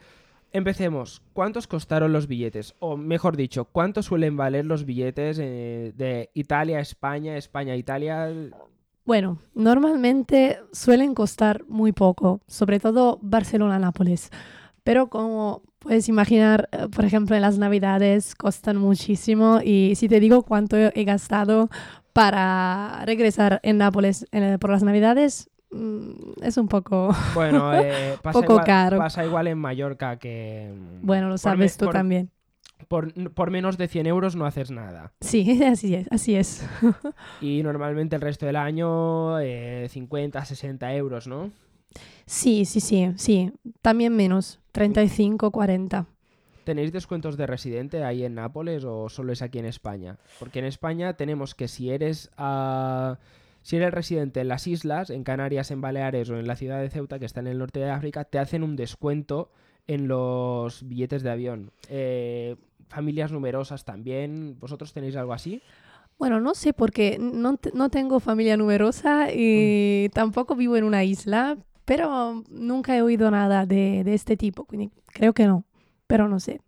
Empecemos. 0.53 1.23
¿Cuántos 1.33 1.69
costaron 1.69 2.13
los 2.13 2.27
billetes? 2.27 2.75
O 2.81 2.97
mejor 2.97 3.37
dicho, 3.37 3.65
¿cuánto 3.67 4.03
suelen 4.03 4.37
valer 4.37 4.67
los 4.67 4.85
billetes 4.85 5.39
eh, 5.41 5.93
de 5.97 6.31
Italia 6.35 6.79
a 6.79 6.81
España, 6.81 7.37
España 7.37 7.75
a 7.75 7.77
Italia? 7.77 8.29
Bueno, 9.11 9.39
normalmente 9.57 10.61
suelen 10.71 11.15
costar 11.15 11.65
muy 11.67 11.91
poco, 11.91 12.43
sobre 12.47 12.79
todo 12.79 13.19
Barcelona-Nápoles. 13.23 14.31
Pero 14.85 15.09
como 15.09 15.63
puedes 15.81 16.09
imaginar, 16.09 16.69
eh, 16.71 16.87
por 16.95 17.05
ejemplo, 17.05 17.35
en 17.35 17.43
las 17.43 17.59
Navidades 17.59 18.37
costan 18.37 18.77
muchísimo 18.77 19.59
y 19.65 19.97
si 19.97 20.07
te 20.09 20.21
digo 20.21 20.45
cuánto 20.45 20.77
he 20.77 21.03
gastado 21.03 21.71
para 22.13 23.03
regresar 23.05 23.59
en 23.65 23.79
Nápoles 23.79 24.27
por 24.61 24.71
las 24.71 24.85
Navidades, 24.85 25.51
mm, 25.73 26.45
es 26.45 26.57
un 26.57 26.69
poco... 26.69 27.13
Bueno, 27.35 27.75
eh, 27.75 28.17
pasa, 28.23 28.39
Poco 28.39 28.53
igual, 28.53 28.65
caro. 28.65 28.99
pasa 28.99 29.25
igual 29.25 29.49
en 29.49 29.59
Mallorca 29.59 30.21
que... 30.21 30.73
Bueno, 31.03 31.29
lo 31.31 31.37
sabes 31.37 31.77
tú 31.77 31.87
por- 31.87 31.95
también. 31.95 32.31
Por, 32.91 33.15
por 33.35 33.53
menos 33.53 33.79
de 33.79 33.87
100 33.87 34.09
euros 34.09 34.35
no 34.35 34.47
haces 34.47 34.73
nada. 34.73 35.13
Sí, 35.21 35.63
así 35.65 35.95
es, 35.95 36.09
así 36.11 36.35
es. 36.35 36.69
Y 37.41 37.63
normalmente 37.63 38.17
el 38.17 38.21
resto 38.21 38.47
del 38.47 38.57
año 38.57 39.39
eh, 39.39 39.87
50, 39.89 40.45
60 40.45 40.93
euros, 40.97 41.29
¿no? 41.29 41.53
Sí, 42.27 42.65
sí, 42.65 42.81
sí, 42.81 43.13
sí. 43.15 43.53
También 43.81 44.17
menos, 44.17 44.59
35, 44.73 45.53
40. 45.53 46.07
¿Tenéis 46.65 46.91
descuentos 46.91 47.37
de 47.37 47.47
residente 47.47 48.03
ahí 48.03 48.25
en 48.25 48.35
Nápoles 48.35 48.83
o 48.85 49.09
solo 49.09 49.33
es 49.33 49.43
aquí 49.43 49.61
en 49.61 49.67
España? 49.67 50.19
Porque 50.41 50.59
en 50.59 50.65
España 50.65 51.15
tenemos 51.15 51.55
que 51.55 51.69
si 51.69 51.91
eres 51.91 52.33
ah, 52.39 53.19
si 53.63 53.77
eres 53.77 53.95
residente 53.95 54.41
en 54.41 54.49
las 54.49 54.67
islas, 54.67 55.11
en 55.11 55.23
Canarias, 55.23 55.71
en 55.71 55.81
Baleares 55.81 56.29
o 56.29 56.41
en 56.41 56.49
la 56.49 56.57
ciudad 56.57 56.81
de 56.81 56.91
Ceuta, 56.91 57.21
que 57.21 57.27
está 57.27 57.39
en 57.39 57.47
el 57.47 57.59
norte 57.59 57.79
de 57.79 57.91
África, 57.91 58.25
te 58.25 58.41
hacen 58.41 58.65
un 58.65 58.75
descuento 58.75 59.53
en 59.87 60.09
los 60.09 60.87
billetes 60.89 61.23
de 61.23 61.31
avión. 61.31 61.71
Eh, 61.89 62.57
familias 62.91 63.33
numerosas 63.33 63.85
también. 63.85 64.59
¿Vosotros 64.61 64.93
tenéis 64.93 65.17
algo 65.17 65.33
así? 65.33 65.63
Bueno, 66.19 66.39
no 66.41 66.55
sé 66.55 66.75
porque 66.75 67.17
no, 67.19 67.59
no 67.73 67.89
tengo 67.89 68.21
familia 68.21 68.59
numerosa 68.59 69.29
y 69.33 70.11
tampoco 70.13 70.55
vivo 70.55 70.77
en 70.77 70.85
una 70.85 71.03
isla, 71.03 71.57
pero 71.87 72.45
nunca 72.51 72.95
he 72.95 73.01
oído 73.01 73.31
nada 73.31 73.65
de, 73.65 74.05
de 74.05 74.13
este 74.15 74.37
tipo, 74.37 74.67
creo 75.07 75.33
que 75.33 75.47
no, 75.47 75.65
pero 76.07 76.29
no 76.29 76.39
sé. 76.39 76.61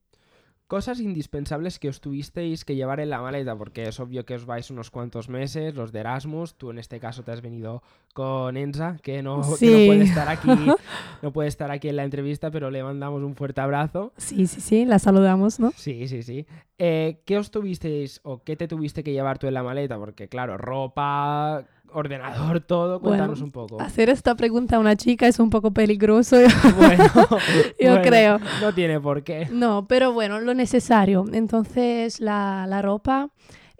Cosas 0.72 1.00
indispensables 1.00 1.78
que 1.78 1.90
os 1.90 2.00
tuvisteis 2.00 2.64
que 2.64 2.74
llevar 2.74 2.98
en 3.00 3.10
la 3.10 3.20
maleta, 3.20 3.54
porque 3.54 3.82
es 3.82 4.00
obvio 4.00 4.24
que 4.24 4.36
os 4.36 4.46
vais 4.46 4.70
unos 4.70 4.88
cuantos 4.90 5.28
meses, 5.28 5.74
los 5.74 5.92
de 5.92 6.00
Erasmus, 6.00 6.54
tú 6.54 6.70
en 6.70 6.78
este 6.78 6.98
caso 6.98 7.22
te 7.22 7.30
has 7.30 7.42
venido 7.42 7.82
con 8.14 8.56
Enza, 8.56 8.96
que 9.02 9.22
no, 9.22 9.42
que 9.42 9.48
no 9.50 9.56
Sí. 9.58 9.84
puede 9.86 10.04
estar 10.04 10.30
aquí, 10.30 10.48
no 11.20 11.30
puede 11.30 11.48
estar 11.50 11.70
aquí 11.70 11.90
en 11.90 11.96
la 11.96 12.04
entrevista, 12.04 12.50
pero 12.50 12.70
le 12.70 12.82
mandamos 12.82 13.22
un 13.22 13.36
fuerte 13.36 13.60
abrazo. 13.60 14.14
Sí, 14.16 14.46
sí, 14.46 14.62
sí, 14.62 14.86
la 14.86 14.98
saludamos, 14.98 15.60
¿no? 15.60 15.72
Sí, 15.76 16.08
sí, 16.08 16.22
sí. 16.22 16.46
Eh, 16.78 17.20
¿Qué 17.26 17.36
os 17.36 17.50
tuvisteis 17.50 18.20
o 18.22 18.42
qué 18.42 18.56
te 18.56 18.66
tuviste 18.66 19.04
que 19.04 19.12
llevar 19.12 19.36
tú 19.38 19.48
en 19.48 19.52
la 19.52 19.62
maleta? 19.62 19.98
Porque 19.98 20.28
claro, 20.28 20.56
ropa, 20.56 21.66
ordenador, 21.94 22.60
todo, 22.60 23.00
Bueno, 23.00 23.16
cuéntanos 23.16 23.40
un 23.40 23.50
poco. 23.50 23.80
Hacer 23.80 24.08
esta 24.08 24.34
pregunta 24.34 24.76
a 24.76 24.78
una 24.78 24.96
chica 24.96 25.26
es 25.26 25.38
un 25.38 25.50
poco 25.50 25.70
peligroso. 25.72 26.36
Bueno, 26.76 27.04
Yo 27.80 27.90
bueno, 27.90 28.02
creo. 28.02 28.38
No 28.60 28.72
tiene 28.72 29.00
por 29.00 29.22
qué. 29.22 29.48
No, 29.50 29.86
pero 29.86 30.12
bueno, 30.12 30.40
lo 30.40 30.54
necesario. 30.54 31.24
Entonces, 31.32 32.20
la, 32.20 32.66
la 32.68 32.82
ropa 32.82 33.30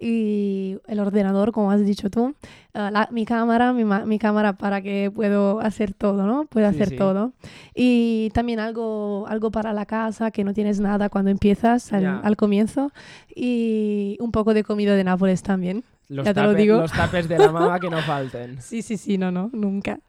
y 0.03 0.79
el 0.89 0.99
ordenador, 1.01 1.53
como 1.53 1.71
has 1.71 1.85
dicho 1.85 2.11
tú, 2.11 2.35
ah, 2.75 2.91
la- 2.91 3.09
mi 3.13 3.25
cámara, 3.25 3.73
mi, 3.73 3.85
mi 3.85 4.19
cámara 4.19 4.55
para 4.55 4.83
que 4.83 5.11
puedo 5.15 5.61
hacer 5.61 5.95
todo, 5.95 6.27
¿no? 6.27 6.47
Puedo 6.47 6.69
Sí, 6.71 6.75
hacer 6.77 6.89
sí. 6.89 6.97
todo. 6.97 7.33
Y 7.75 8.31
también 8.35 8.59
algo, 8.59 9.27
algo 9.29 9.51
para 9.51 9.73
la 9.73 9.87
casa, 9.87 10.31
que 10.33 10.43
no 10.45 10.53
tienes 10.55 10.81
nada 10.81 11.09
cuando 11.09 11.31
empiezas 11.31 11.93
al, 11.93 12.03
Ya. 12.03 12.19
al 12.19 12.37
comienzo. 12.37 12.91
Y 13.35 14.17
un 14.21 14.33
poco 14.33 14.55
de 14.55 14.65
comida 14.65 14.95
de 14.97 15.05
Nápoles 15.05 15.43
también. 15.43 15.85
Los, 16.09 16.27
Ya 16.27 16.35
te 16.35 16.43
lo 16.43 16.53
digo. 16.55 16.77
los 16.79 16.93
tapes 16.93 17.29
de 17.29 17.39
la 17.39 17.51
mamá 17.53 17.79
que 17.81 17.89
no 17.89 17.99
falten. 18.07 18.61
Sí, 18.61 18.83
sí, 18.83 18.97
sí, 18.97 19.17
no, 19.19 19.31
no, 19.31 19.51
nunca. 19.53 20.01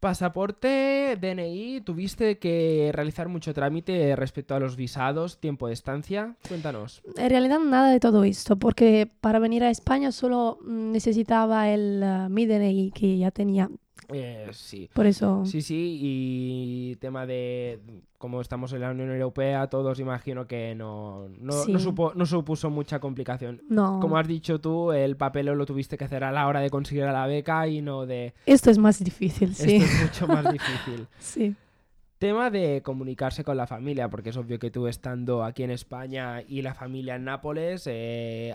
Pasaporte, 0.00 1.16
DNI, 1.20 1.80
¿tuviste 1.80 2.38
que 2.38 2.90
realizar 2.92 3.28
mucho 3.28 3.54
trámite 3.54 4.14
respecto 4.14 4.54
a 4.54 4.60
los 4.60 4.76
visados, 4.76 5.38
tiempo 5.40 5.68
de 5.68 5.72
estancia? 5.72 6.36
Cuéntanos. 6.48 7.02
En 7.16 7.30
realidad 7.30 7.58
nada 7.60 7.90
de 7.90 7.98
todo 7.98 8.24
esto, 8.24 8.56
porque 8.56 9.10
para 9.20 9.38
venir 9.38 9.64
a 9.64 9.70
España 9.70 10.12
solo 10.12 10.58
mm, 10.62 10.92
necesitaba 10.92 11.70
el 11.70 12.02
ah, 12.02 12.28
mi 12.28 12.46
DNI 12.46 12.92
que 12.92 13.16
ya 13.16 13.30
tenía. 13.30 13.70
Eh, 14.12 14.48
sí. 14.52 14.88
Por 14.92 15.06
eso... 15.06 15.44
Sí, 15.46 15.62
sí, 15.62 15.98
y 16.00 16.96
tema 16.96 17.26
de 17.26 17.80
como 18.18 18.40
estamos 18.40 18.72
en 18.72 18.80
la 18.80 18.90
Unión 18.90 19.10
Europea, 19.10 19.66
todos 19.68 20.00
imagino 20.00 20.46
que 20.46 20.74
no, 20.74 21.28
no, 21.38 21.52
Sí. 21.52 21.72
no 21.72 21.78
supo- 21.78 22.12
no 22.14 22.24
supuso 22.26 22.70
mucha 22.70 22.98
complicación. 22.98 23.60
No, 23.68 24.00
Como 24.00 24.16
has 24.16 24.26
dicho 24.26 24.58
tú, 24.60 24.92
el 24.92 25.16
papel 25.16 25.46
lo 25.46 25.66
tuviste 25.66 25.98
que 25.98 26.04
hacer 26.04 26.24
a 26.24 26.32
la 26.32 26.46
hora 26.46 26.60
de 26.60 26.70
conseguir 26.70 27.04
la 27.04 27.26
beca 27.26 27.68
y 27.68 27.82
no 27.82 28.06
de... 28.06 28.32
esto 28.46 28.70
es 28.70 28.78
más 28.78 29.02
difícil, 29.04 29.54
sí. 29.54 29.76
Esto 29.76 29.86
es 29.94 30.02
mucho 30.24 30.26
más 30.28 30.50
difícil. 30.52 31.06
sí. 31.18 31.54
Tema 32.18 32.48
de 32.48 32.80
comunicarse 32.82 33.44
con 33.44 33.58
la 33.58 33.66
familia, 33.66 34.08
porque 34.08 34.30
es 34.30 34.36
obvio 34.38 34.58
que 34.58 34.70
tú 34.70 34.86
estando 34.86 35.44
aquí 35.44 35.64
en 35.64 35.70
España 35.70 36.40
y 36.48 36.62
la 36.62 36.72
familia 36.72 37.16
en 37.16 37.24
Nápoles, 37.24 37.82
eh, 37.86 38.54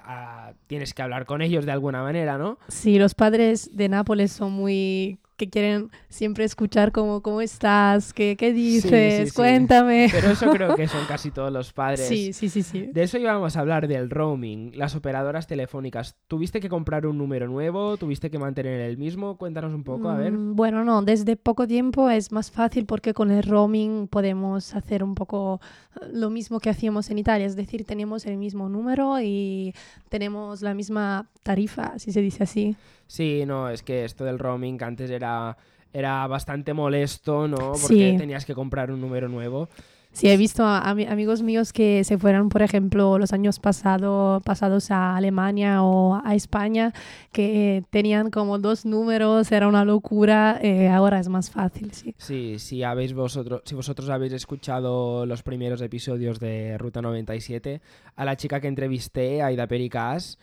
tienes 0.65 0.96
que 0.96 1.03
hablar 1.03 1.27
con 1.27 1.43
ellos 1.43 1.67
de 1.67 1.72
alguna 1.72 2.01
manera, 2.01 2.39
¿no? 2.39 2.58
Sí, 2.70 2.98
los 2.98 3.13
padres 3.13 3.70
de 3.77 3.88
Nápoles 3.88 4.31
son 4.31 4.53
muy... 4.53 5.20
que 5.41 5.50
quieren 5.50 5.89
siempre 6.07 6.43
escuchar 6.43 6.91
cómo, 6.91 7.24
cómo 7.24 7.41
estás, 7.41 8.13
qué, 8.13 8.38
qué 8.38 8.53
dices, 8.53 9.29
sí. 9.29 9.36
cuéntame. 9.36 10.07
Pero 10.12 10.29
eso 10.29 10.51
creo 10.51 10.75
que 10.75 10.88
son 10.88 11.03
casi 11.07 11.31
todos 11.31 11.51
los 11.51 11.74
padres. 11.74 12.07
Sí, 12.07 12.31
sí, 12.31 12.48
sí, 12.48 12.62
sí. 12.62 12.89
De 12.93 13.01
eso 13.01 13.17
íbamos 13.17 13.57
a 13.57 13.62
hablar 13.62 13.88
del 13.88 14.12
roaming, 14.12 14.77
las 14.77 14.95
operadoras 14.95 15.48
telefónicas. 15.48 16.15
¿Tuviste 16.27 16.60
que 16.60 16.69
comprar 16.69 17.07
un 17.07 17.17
número 17.17 17.48
nuevo? 17.48 17.98
¿Tuviste 17.98 18.29
que 18.29 18.38
mantener 18.38 18.81
el 18.81 19.00
mismo? 19.00 19.36
Cuéntanos 19.38 19.74
un 19.74 19.83
poco, 19.83 20.10
a 20.10 20.15
ver. 20.17 20.31
Mm, 20.31 20.55
Bueno, 20.55 20.83
no, 20.86 21.01
desde 21.01 21.36
poco 21.38 21.65
tiempo 21.65 22.12
es 22.12 22.31
más 22.31 22.51
fácil 22.51 22.86
porque 22.86 23.15
con 23.15 23.31
el 23.31 23.41
roaming 23.41 24.07
podemos 24.07 24.75
hacer 24.75 25.03
un 25.03 25.15
poco 25.15 25.60
eh, 26.00 26.05
lo 26.13 26.29
mismo 26.29 26.60
que 26.60 26.69
hacíamos 26.69 27.10
en 27.10 27.17
Italia, 27.17 27.48
es 27.48 27.55
decir, 27.55 27.83
tenemos 27.83 28.27
el 28.27 28.38
mismo 28.38 28.69
número 28.69 29.19
y 29.19 29.74
tenemos 30.10 30.62
la 30.62 30.75
misma 30.75 31.29
tarifa, 31.41 31.98
si 31.98 32.12
se 32.12 32.21
dice 32.21 32.43
así. 32.43 32.75
Sí, 33.12 33.44
no, 33.46 33.68
es 33.70 33.84
que 33.84 34.06
esto 34.06 34.24
del 34.24 34.39
roaming 34.39 34.82
antes 34.82 35.10
era, 35.12 35.58
era 35.91 36.25
bastante 36.27 36.74
molesto, 36.74 37.46
¿no? 37.46 37.58
Porque 37.74 38.12
Sí. 38.12 38.15
tenías 38.18 38.46
que 38.46 38.53
comprar 38.56 38.89
un 38.89 39.01
número 39.01 39.27
nuevo. 39.27 39.68
Sí, 40.13 40.30
he 40.30 40.38
visto 40.38 40.63
a, 40.63 40.82
ami- 40.89 41.10
amigos 41.10 41.41
míos 41.41 41.74
que 41.74 42.06
se 42.06 42.18
fueron, 42.18 42.48
por 42.48 42.62
ejemplo, 42.62 43.18
los 43.18 43.34
años 43.34 43.60
pasado, 43.60 44.41
pasados 44.46 44.91
a 44.91 45.18
Alemania 45.18 45.84
o 45.84 46.22
a 46.24 46.36
España, 46.36 46.94
que 47.34 47.84
tenían 47.89 48.30
como 48.30 48.60
dos 48.60 48.86
números, 48.86 49.51
era 49.51 49.68
una 49.68 49.84
locura, 49.84 50.58
eh, 50.62 50.88
ahora 50.88 51.20
es 51.20 51.27
más 51.27 51.50
fácil, 51.50 51.91
sí. 51.91 52.15
Sí, 52.18 52.60
si 52.60 52.82
habéis 52.84 53.13
vosotros, 53.13 53.62
si 53.65 53.75
vosotros 53.75 54.10
habéis 54.10 54.32
escuchado 54.32 55.25
los 55.25 55.44
primeros 55.44 55.82
episodios 55.82 56.39
de 56.39 56.77
Ruta 56.77 57.01
97, 57.01 57.82
a 58.15 58.24
la 58.24 58.38
chica 58.38 58.62
que 58.62 58.68
entrevisté, 58.70 59.41
Aida 59.41 59.68
Pericas, 59.68 60.38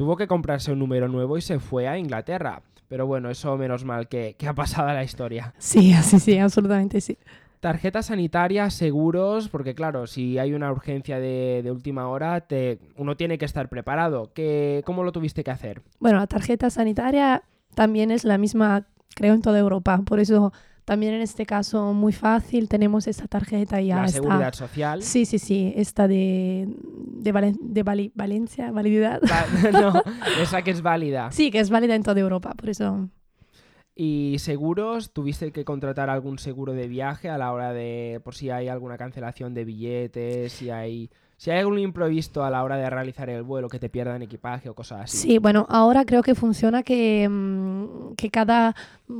tuvo 0.00 0.16
que 0.16 0.26
comprarse 0.26 0.72
un 0.72 0.78
número 0.78 1.08
nuevo 1.08 1.36
y 1.36 1.42
se 1.42 1.58
fue 1.58 1.86
a 1.86 1.98
Inglaterra. 1.98 2.62
Pero 2.88 3.06
bueno, 3.06 3.28
eso 3.28 3.58
menos 3.58 3.84
mal 3.84 4.08
que, 4.08 4.34
que 4.38 4.48
ha 4.48 4.54
pasado 4.54 4.88
a 4.88 4.94
la 4.94 5.04
historia. 5.04 5.52
Sí, 5.58 5.92
sí, 6.02 6.18
sí, 6.18 6.38
absolutamente 6.38 7.02
sí. 7.02 7.18
Tarjeta 7.60 8.02
sanitaria, 8.02 8.70
seguros, 8.70 9.50
porque 9.50 9.74
claro, 9.74 10.06
si 10.06 10.38
hay 10.38 10.54
una 10.54 10.72
urgencia 10.72 11.20
de, 11.20 11.60
de 11.62 11.70
última 11.70 12.08
hora, 12.08 12.40
te, 12.40 12.78
uno 12.96 13.18
tiene 13.18 13.36
que 13.36 13.44
estar 13.44 13.68
preparado. 13.68 14.32
¿Qué, 14.32 14.80
¿Cómo 14.86 15.04
lo 15.04 15.12
tuviste 15.12 15.44
que 15.44 15.50
hacer? 15.50 15.82
Bueno, 15.98 16.18
la 16.18 16.26
tarjeta 16.26 16.70
sanitaria 16.70 17.42
también 17.74 18.10
es 18.10 18.24
la 18.24 18.38
misma, 18.38 18.86
creo, 19.14 19.34
en 19.34 19.42
toda 19.42 19.58
Europa. 19.58 20.00
Por 20.06 20.18
eso 20.18 20.50
también 20.90 21.14
en 21.14 21.20
este 21.20 21.46
caso 21.46 21.92
muy 21.92 22.12
fácil, 22.12 22.68
tenemos 22.68 23.06
esta 23.06 23.28
tarjeta 23.28 23.80
y 23.80 23.86
ya 23.86 23.96
la 23.98 24.08
seguridad 24.08 24.52
social. 24.52 25.00
Sí, 25.04 25.24
sí, 25.24 25.38
sí, 25.38 25.72
esta 25.76 26.08
de, 26.08 26.66
de, 26.66 27.32
Valen- 27.32 27.58
de 27.60 27.84
Vali- 27.84 28.10
Valencia, 28.16 28.72
valididad. 28.72 29.20
Va- 29.22 29.70
no, 29.80 30.02
esa 30.42 30.62
que 30.62 30.72
es 30.72 30.82
válida. 30.82 31.30
Sí, 31.30 31.52
que 31.52 31.60
es 31.60 31.70
válida 31.70 31.94
en 31.94 32.02
toda 32.02 32.18
Europa, 32.18 32.54
por 32.56 32.70
eso. 32.70 33.08
¿Y 33.94 34.36
seguros? 34.40 35.12
¿Tuviste 35.12 35.52
que 35.52 35.64
contratar 35.64 36.10
algún 36.10 36.38
seguro 36.40 36.72
de 36.72 36.88
viaje 36.88 37.28
a 37.28 37.38
la 37.38 37.52
hora 37.52 37.72
de, 37.72 38.20
por 38.24 38.34
si 38.34 38.50
hay 38.50 38.66
alguna 38.66 38.98
cancelación 38.98 39.54
de 39.54 39.64
billetes, 39.64 40.52
si 40.52 40.70
hay, 40.70 41.10
si 41.36 41.50
hay 41.50 41.58
algún 41.60 41.78
imprevisto 41.78 42.42
a 42.42 42.50
la 42.50 42.64
hora 42.64 42.76
de 42.78 42.88
realizar 42.90 43.28
el 43.30 43.42
vuelo, 43.42 43.68
que 43.68 43.78
te 43.78 43.88
pierdan 43.90 44.22
equipaje 44.22 44.68
o 44.68 44.74
cosas 44.74 45.02
así? 45.02 45.18
Sí, 45.18 45.38
bueno, 45.38 45.66
ahora 45.68 46.04
creo 46.04 46.22
que 46.22 46.34
funciona 46.34 46.82
que, 46.82 47.28
mm, 47.28 48.14
que 48.16 48.30
cada, 48.30 48.74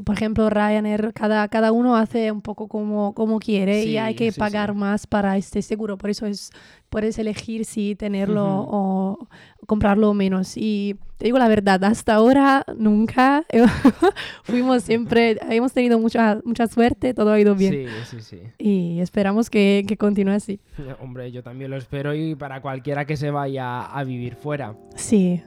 por 0.05 0.15
ejemplo, 0.17 0.49
Ryanair, 0.51 1.13
cada, 1.15 1.47
cada 1.49 1.73
uno 1.73 1.97
hace 1.97 2.31
un 2.33 2.41
poco 2.43 2.69
como, 2.69 3.15
como 3.15 3.39
quiere 3.39 3.83
Sí, 3.83 3.91
y 3.91 3.99
hay 3.99 4.15
que 4.15 4.33
sí, 4.33 4.39
pagar 4.39 4.71
sí. 4.73 4.77
más 4.79 5.07
para 5.07 5.37
este 5.37 5.63
seguro. 5.63 5.99
Por 5.99 6.11
eso 6.11 6.27
es, 6.27 6.51
puedes 6.89 7.19
elegir 7.19 7.65
si 7.65 7.95
tenerlo 7.97 8.63
Ujú. 8.63 8.69
o 8.71 9.29
comprarlo 9.67 10.11
o 10.11 10.15
menos. 10.15 10.57
Y 10.57 10.97
te 11.19 11.27
digo 11.27 11.39
la 11.39 11.49
verdad, 11.49 11.83
hasta 11.85 12.15
ahora 12.15 12.65
nunca 12.77 13.45
fuimos 14.45 14.83
siempre, 14.83 15.39
hemos 15.51 15.73
tenido 15.73 15.99
mucha, 15.99 16.41
mucha 16.45 16.67
suerte, 16.67 17.15
todo 17.15 17.33
ha 17.33 17.41
ido 17.41 17.55
bien. 17.55 17.89
Sí, 18.07 18.19
sí, 18.19 18.23
sí. 18.23 18.41
Y 18.59 19.01
esperamos 19.01 19.51
que, 19.51 19.85
que 19.87 19.97
continúe 19.97 20.33
así. 20.33 20.61
Hombre, 21.01 21.31
yo 21.33 21.43
también 21.43 21.71
lo 21.71 21.77
espero 21.77 22.15
y 22.15 22.35
para 22.35 22.61
cualquiera 22.63 23.05
que 23.05 23.17
se 23.17 23.31
vaya 23.31 23.83
a 23.83 24.05
vivir 24.05 24.35
fuera. 24.37 24.77
Sí. 24.97 25.43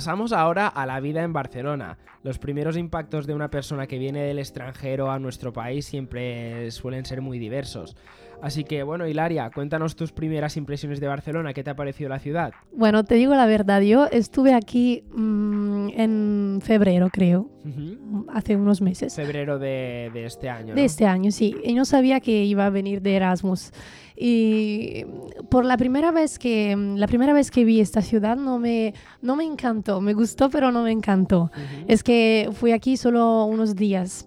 Pasamos 0.00 0.32
ahora 0.32 0.66
a 0.66 0.86
la 0.86 0.98
vida 0.98 1.22
en 1.24 1.34
Barcelona. 1.34 1.98
Los 2.22 2.38
primeros 2.38 2.78
impactos 2.78 3.26
de 3.26 3.34
una 3.34 3.50
persona 3.50 3.86
que 3.86 3.98
viene 3.98 4.22
del 4.22 4.38
extranjero 4.38 5.10
a 5.10 5.18
nuestro 5.18 5.52
país 5.52 5.84
siempre 5.84 6.70
suelen 6.70 7.04
ser 7.04 7.20
muy 7.20 7.38
diversos. 7.38 7.94
Así 8.40 8.64
que 8.64 8.82
bueno, 8.82 9.06
Hilaria, 9.06 9.50
cuéntanos 9.50 9.96
tus 9.96 10.12
primeras 10.12 10.56
impresiones 10.56 11.00
de 11.00 11.06
Barcelona, 11.06 11.52
¿qué 11.52 11.62
te 11.62 11.68
ha 11.68 11.76
parecido 11.76 12.08
la 12.08 12.18
ciudad? 12.18 12.54
Bueno, 12.72 13.04
te 13.04 13.16
digo 13.16 13.34
la 13.34 13.44
verdad, 13.44 13.82
yo 13.82 14.06
estuve 14.06 14.54
aquí 14.54 15.04
mm, 15.12 15.79
en 15.96 16.60
febrero, 16.62 17.08
creo, 17.12 17.50
Ujú. 17.64 18.26
hace 18.32 18.56
unos 18.56 18.80
meses. 18.80 19.14
Febrero 19.14 19.58
de, 19.58 20.10
de 20.12 20.24
este 20.26 20.48
año. 20.48 20.74
De 20.74 20.80
¿no? 20.80 20.86
este 20.86 21.06
año, 21.06 21.30
sí. 21.30 21.54
Y 21.64 21.74
no 21.74 21.84
sabía 21.84 22.20
que 22.20 22.44
iba 22.44 22.66
a 22.66 22.70
venir 22.70 23.02
de 23.02 23.16
Erasmus. 23.16 23.72
Y 24.16 25.04
por 25.50 25.64
la 25.64 25.76
primera 25.76 26.10
vez 26.12 26.38
que, 26.38 26.76
la 26.96 27.06
primera 27.06 27.32
vez 27.32 27.50
que 27.50 27.64
vi 27.64 27.80
esta 27.80 28.02
ciudad 28.02 28.36
no 28.36 28.58
me, 28.58 28.92
no 29.22 29.34
me 29.34 29.44
encantó. 29.44 30.00
Me 30.00 30.12
gustó, 30.12 30.50
pero 30.50 30.70
no 30.72 30.82
me 30.82 30.92
encantó. 30.92 31.44
Ujú. 31.54 31.84
Es 31.88 32.02
que 32.02 32.50
fui 32.52 32.72
aquí 32.72 32.96
solo 32.96 33.44
unos 33.46 33.76
días. 33.76 34.26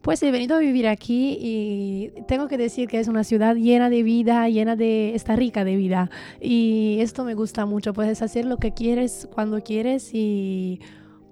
Pues 0.00 0.22
he 0.22 0.30
venido 0.30 0.54
a 0.54 0.60
vivir 0.60 0.86
aquí 0.86 1.36
y 1.40 2.12
tengo 2.28 2.46
que 2.46 2.56
decir 2.56 2.86
que 2.88 3.00
es 3.00 3.08
una 3.08 3.24
ciudad 3.24 3.56
llena 3.56 3.90
de 3.90 4.04
vida, 4.04 4.48
llena 4.48 4.76
de... 4.76 5.16
está 5.16 5.34
rica 5.34 5.64
de 5.64 5.74
vida. 5.74 6.10
Y 6.40 6.98
esto 7.00 7.24
me 7.24 7.34
gusta 7.34 7.66
mucho. 7.66 7.92
Puedes 7.92 8.22
hacer 8.22 8.44
lo 8.44 8.56
que 8.58 8.72
quieres 8.72 9.28
cuando 9.34 9.60
quieres 9.64 10.14
y 10.14 10.78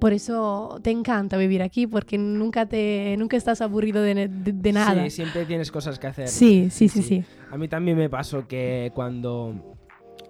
Por 0.05 0.13
eso 0.13 0.81
te 0.83 0.91
encanta 0.91 1.39
vivir 1.39 1.63
aquí, 1.63 1.87
porque 1.87 2.19
nunca, 2.19 2.67
te, 2.67 3.17
nunca 3.19 3.39
estás 3.39 3.63
aburrido 3.63 4.03
de, 4.03 4.15
de- 4.29 4.53
de 4.53 4.73
nada. 4.73 5.03
Sí, 5.05 5.09
siempre 5.09 5.47
tienes 5.47 5.73
cosas 5.73 5.99
que 5.99 6.07
hacer. 6.07 6.29
Sí, 6.29 6.69
sí, 6.71 6.91
sí, 6.91 7.01
sí. 7.03 7.25
A 7.51 7.57
mí 7.57 7.69
también 7.69 7.97
me 7.97 8.11
pasó 8.11 8.47
que 8.47 8.93
cuando, 8.95 9.79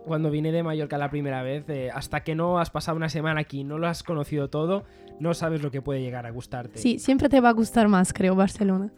cuando 0.05 0.31
vine 0.31 0.53
de 0.53 0.63
Mallorca 0.63 0.97
la 0.97 1.11
primera 1.11 1.43
vez, 1.43 1.65
eh, 1.71 1.91
hasta 1.93 2.23
que 2.23 2.37
no 2.37 2.61
has 2.61 2.71
pasado 2.71 2.97
una 2.97 3.09
semana 3.09 3.41
aquí, 3.41 3.65
no 3.65 3.79
lo 3.79 3.89
has 3.89 4.05
conocido 4.05 4.49
todo, 4.49 4.85
no 5.19 5.35
sabes 5.35 5.61
lo 5.61 5.73
que 5.73 5.83
puede 5.83 6.01
llegar 6.03 6.25
a 6.25 6.31
gustarte. 6.31 6.79
Sí, 6.79 7.01
siempre 7.01 7.29
te 7.29 7.41
va 7.41 7.49
a 7.49 7.53
gustar 7.53 7.89
más, 7.89 8.13
creo, 8.13 8.37
Barcelona. 8.37 8.93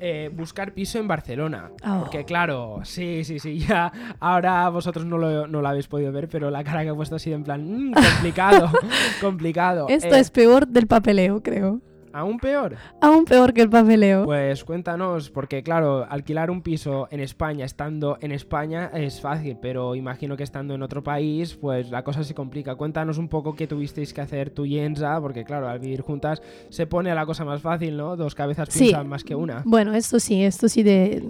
Eh, 0.00 0.30
buscar 0.32 0.72
piso 0.74 0.98
en 0.98 1.08
Barcelona. 1.08 1.70
Oh. 1.84 2.00
Porque 2.00 2.24
claro, 2.24 2.80
sí, 2.84 3.24
sí, 3.24 3.38
sí, 3.40 3.58
ya 3.58 3.90
ahora 4.20 4.68
vosotros 4.68 5.04
no 5.04 5.18
lo, 5.18 5.46
no 5.48 5.60
lo 5.60 5.68
habéis 5.68 5.88
podido 5.88 6.12
ver, 6.12 6.28
pero 6.28 6.50
la 6.50 6.62
cara 6.62 6.82
que 6.84 6.90
he 6.90 6.94
puesto 6.94 7.16
ha 7.16 7.18
sido 7.18 7.34
en 7.36 7.42
plan, 7.44 7.90
"Mm, 7.90 7.94
complicado, 7.94 8.70
complicado. 9.20 9.86
Esto 9.88 10.14
Eh, 10.14 10.20
es 10.20 10.30
peor 10.30 10.68
del 10.68 10.86
papeleo, 10.86 11.42
creo. 11.42 11.80
Aún 12.18 12.38
peor. 12.38 12.76
Aún 13.00 13.24
peor 13.24 13.52
que 13.52 13.62
el 13.62 13.70
papeleo. 13.70 14.24
Pues 14.24 14.64
cuéntanos, 14.64 15.30
porque 15.30 15.62
claro, 15.62 16.06
alquilar 16.08 16.50
un 16.50 16.62
piso 16.62 17.08
en 17.10 17.20
España 17.20 17.64
estando 17.64 18.18
en 18.20 18.32
España 18.32 18.90
es 18.92 19.20
fácil, 19.20 19.56
pero 19.60 19.94
imagino 19.94 20.36
que 20.36 20.42
estando 20.42 20.74
en 20.74 20.82
otro 20.82 21.02
país, 21.02 21.54
pues 21.56 21.90
la 21.90 22.02
cosa 22.04 22.24
se 22.24 22.34
complica. 22.34 22.74
Cuéntanos 22.74 23.18
un 23.18 23.28
poco 23.28 23.54
qué 23.54 23.66
tuvisteis 23.66 24.12
que 24.12 24.20
hacer 24.20 24.50
tú 24.50 24.64
y 24.64 24.78
Enza, 24.78 25.20
porque 25.20 25.44
claro, 25.44 25.68
al 25.68 25.78
vivir 25.78 26.00
juntas 26.00 26.42
se 26.70 26.86
pone 26.86 27.10
a 27.10 27.14
la 27.14 27.24
cosa 27.26 27.44
más 27.44 27.60
fácil, 27.62 27.96
¿no? 27.96 28.16
Dos 28.16 28.34
cabezas 28.34 28.68
Sí. 28.70 28.80
piensan 28.86 29.08
más 29.08 29.24
que 29.24 29.34
una. 29.34 29.62
Bueno, 29.64 29.94
esto 29.94 30.18
sí, 30.18 30.42
esto 30.42 30.68
sí 30.68 30.82
de, 30.82 31.22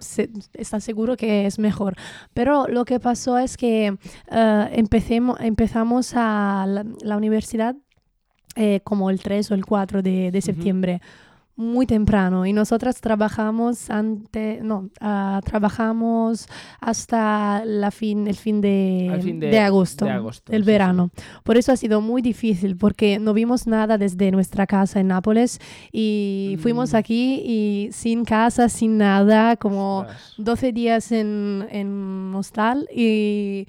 se- 0.00 0.30
está 0.54 0.80
seguro 0.80 1.16
que 1.16 1.46
es 1.46 1.58
mejor. 1.58 1.94
Pero 2.34 2.66
lo 2.68 2.84
que 2.84 3.00
pasó 3.00 3.38
es 3.38 3.56
que 3.56 3.96
eh, 4.30 4.68
empecemos, 4.72 5.38
empezamos 5.40 6.12
a 6.14 6.64
la, 6.68 6.84
la 7.02 7.16
universidad 7.16 7.74
eh, 8.56 8.80
como 8.84 9.10
el 9.10 9.20
3 9.20 9.50
o 9.50 9.54
el 9.54 9.64
4 9.64 10.02
de, 10.02 10.30
de 10.30 10.40
septiembre, 10.40 11.00
muy 11.56 11.86
temprano. 11.86 12.46
Y 12.46 12.52
nosotras 12.52 13.00
trabajamos 13.00 13.90
ante, 13.90 14.60
no, 14.62 14.90
ah, 15.00 15.40
trabajamos 15.44 16.46
hasta 16.80 17.64
la 17.64 17.90
fin, 17.90 18.28
el 18.28 18.36
fin 18.36 18.60
de, 18.60 19.10
Al 19.12 19.22
fin 19.22 19.40
de- 19.40 19.48
de 19.48 19.58
agosto, 19.58 20.04
de 20.04 20.12
agosto, 20.12 20.52
el 20.52 20.60
sí, 20.62 20.64
sí. 20.64 20.70
verano. 20.70 21.10
Por 21.42 21.56
eso 21.56 21.72
ha 21.72 21.76
sido 21.76 22.00
muy 22.00 22.22
difícil 22.22 22.76
porque 22.76 23.18
no 23.18 23.34
vimos 23.34 23.66
nada 23.66 23.98
desde 23.98 24.30
nuestra 24.30 24.68
casa 24.68 25.00
en 25.00 25.08
Nápoles 25.08 25.60
y 25.90 26.56
fuimos 26.60 26.92
Mm. 26.92 26.96
aquí 26.96 27.42
y 27.44 27.88
sin 27.92 28.24
casa, 28.24 28.68
sin 28.68 28.96
nada, 28.96 29.56
como 29.56 30.02
Ostras. 30.02 30.34
12 30.38 30.72
días 30.72 31.10
en, 31.10 31.66
en 31.72 32.32
hostal 32.36 32.88
y 32.94 33.66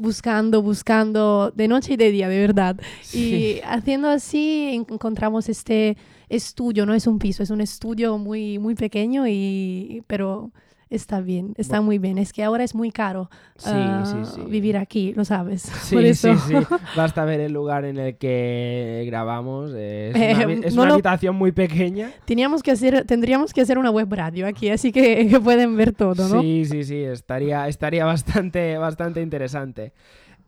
buscando, 0.00 0.62
buscando 0.62 1.52
de 1.54 1.68
noche 1.68 1.92
y 1.94 1.96
de 1.96 2.10
día, 2.10 2.28
de 2.28 2.38
verdad. 2.40 2.76
Sí. 3.02 3.18
Y 3.18 3.60
haciendo 3.64 4.08
así 4.08 4.70
en- 4.72 4.86
encontramos 4.90 5.48
este 5.48 5.96
estudio, 6.28 6.86
no 6.86 6.94
es 6.94 7.06
un 7.06 7.18
piso, 7.18 7.42
es 7.42 7.50
un 7.50 7.60
estudio 7.60 8.16
muy, 8.18 8.58
muy 8.58 8.74
pequeño, 8.74 9.26
y, 9.28 10.02
pero 10.06 10.50
está 10.90 11.20
bien, 11.20 11.54
está 11.56 11.80
muy 11.80 11.98
bien. 11.98 12.18
Es 12.18 12.32
que 12.32 12.42
ahora 12.42 12.64
es 12.64 12.74
muy 12.74 12.90
caro 12.90 13.30
Sí, 13.56 13.70
ah, 13.72 14.02
sí, 14.04 14.34
sí. 14.34 14.42
vivir 14.50 14.76
aquí, 14.76 15.12
lo 15.14 15.24
sabes. 15.24 15.62
Sí, 15.84 15.94
Por 15.94 16.04
eso. 16.04 16.36
sí, 16.36 16.54
sí. 16.58 16.74
Basta 16.96 17.24
ver 17.24 17.40
el 17.40 17.52
lugar 17.52 17.84
en 17.84 17.96
el 17.98 18.16
que 18.18 19.04
grabamos. 19.06 19.70
eh, 19.74 20.10
Es, 20.14 20.16
Eh, 20.20 20.34
una, 20.34 20.44
habi- 20.46 20.64
es 20.64 20.74
no 20.74 20.82
una 20.82 20.88
lo- 20.88 20.94
habitación 20.94 21.36
muy 21.36 21.52
pequeña. 21.52 22.10
Teníamos 22.24 22.62
que 22.62 22.72
hacer, 22.72 23.04
tendríamos 23.06 23.52
que 23.54 23.60
hacer 23.60 23.78
una 23.78 23.90
web 23.90 24.12
radio 24.12 24.46
aquí, 24.46 24.68
así 24.68 24.90
que, 24.92 25.26
que 25.30 25.40
pueden 25.40 25.76
ver 25.76 25.92
todo, 25.92 26.28
¿no? 26.28 26.40
Sí, 26.42 26.64
sí, 26.66 26.82
sí. 26.84 27.02
Estaría, 27.04 27.68
estaría 27.68 28.04
bastante, 28.04 28.76
bastante 28.76 29.22
interesante. 29.22 29.92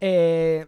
Eh, 0.01 0.67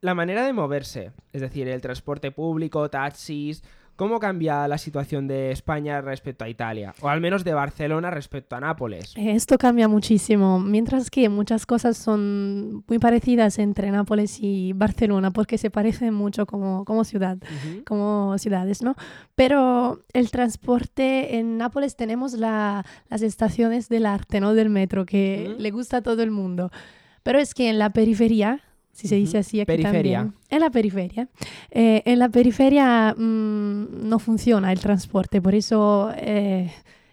la 0.00 0.14
manera 0.14 0.44
de 0.44 0.52
moverse, 0.52 1.12
es 1.32 1.40
decir, 1.40 1.68
el 1.68 1.80
transporte 1.80 2.30
público, 2.30 2.88
taxis. 2.88 3.62
¿Cómo 3.98 4.20
cambia 4.20 4.68
la 4.68 4.78
situación 4.78 5.26
de 5.26 5.50
España 5.50 6.00
respecto 6.00 6.44
a 6.44 6.48
Italia? 6.48 6.94
O 7.00 7.08
al 7.08 7.20
menos 7.20 7.42
de 7.42 7.52
Barcelona 7.52 8.12
respecto 8.12 8.54
a 8.54 8.60
Nápoles. 8.60 9.12
Esto 9.16 9.58
cambia 9.58 9.88
muchísimo, 9.88 10.60
mientras 10.60 11.10
que 11.10 11.28
muchas 11.28 11.66
cosas 11.66 11.96
son 11.96 12.84
muy 12.86 13.00
parecidas 13.00 13.58
entre 13.58 13.90
Nápoles 13.90 14.38
y 14.40 14.72
Barcelona, 14.72 15.32
porque 15.32 15.58
se 15.58 15.70
parecen 15.70 16.14
mucho 16.14 16.46
como, 16.46 16.84
como 16.84 17.02
ciudad, 17.02 17.38
Ujú. 17.42 17.82
como 17.84 18.38
ciudades, 18.38 18.82
¿no? 18.84 18.94
Pero 19.34 20.04
el 20.12 20.30
transporte 20.30 21.36
en 21.36 21.58
Nápoles 21.58 21.96
tenemos 21.96 22.34
la- 22.34 22.86
las 23.10 23.22
estaciones 23.22 23.88
del 23.88 24.06
arte, 24.06 24.38
¿no? 24.38 24.54
Del 24.54 24.70
metro, 24.70 25.06
que 25.06 25.48
Ujú. 25.50 25.60
le 25.60 25.70
gusta 25.72 25.96
a 25.96 26.02
todo 26.02 26.22
el 26.22 26.30
mundo. 26.30 26.70
Pero 27.24 27.40
es 27.40 27.52
que 27.52 27.68
en 27.68 27.80
la 27.80 27.90
periferia, 27.90 28.60
si 28.98 29.06
se 29.06 29.14
dice 29.14 29.38
así 29.38 29.60
aquí 29.60 29.66
Periferia. 29.66 30.18
también, 30.18 30.40
en 30.50 30.60
la 30.60 30.70
periferia, 30.70 31.28
eh, 31.70 32.02
en 32.04 32.18
la 32.18 32.28
periferia 32.30 33.14
mm, 33.16 34.08
no 34.08 34.18
funciona 34.18 34.72
el 34.72 34.80
transporte, 34.80 35.40
por 35.40 35.54
eso 35.54 36.10
eh, 36.16 36.72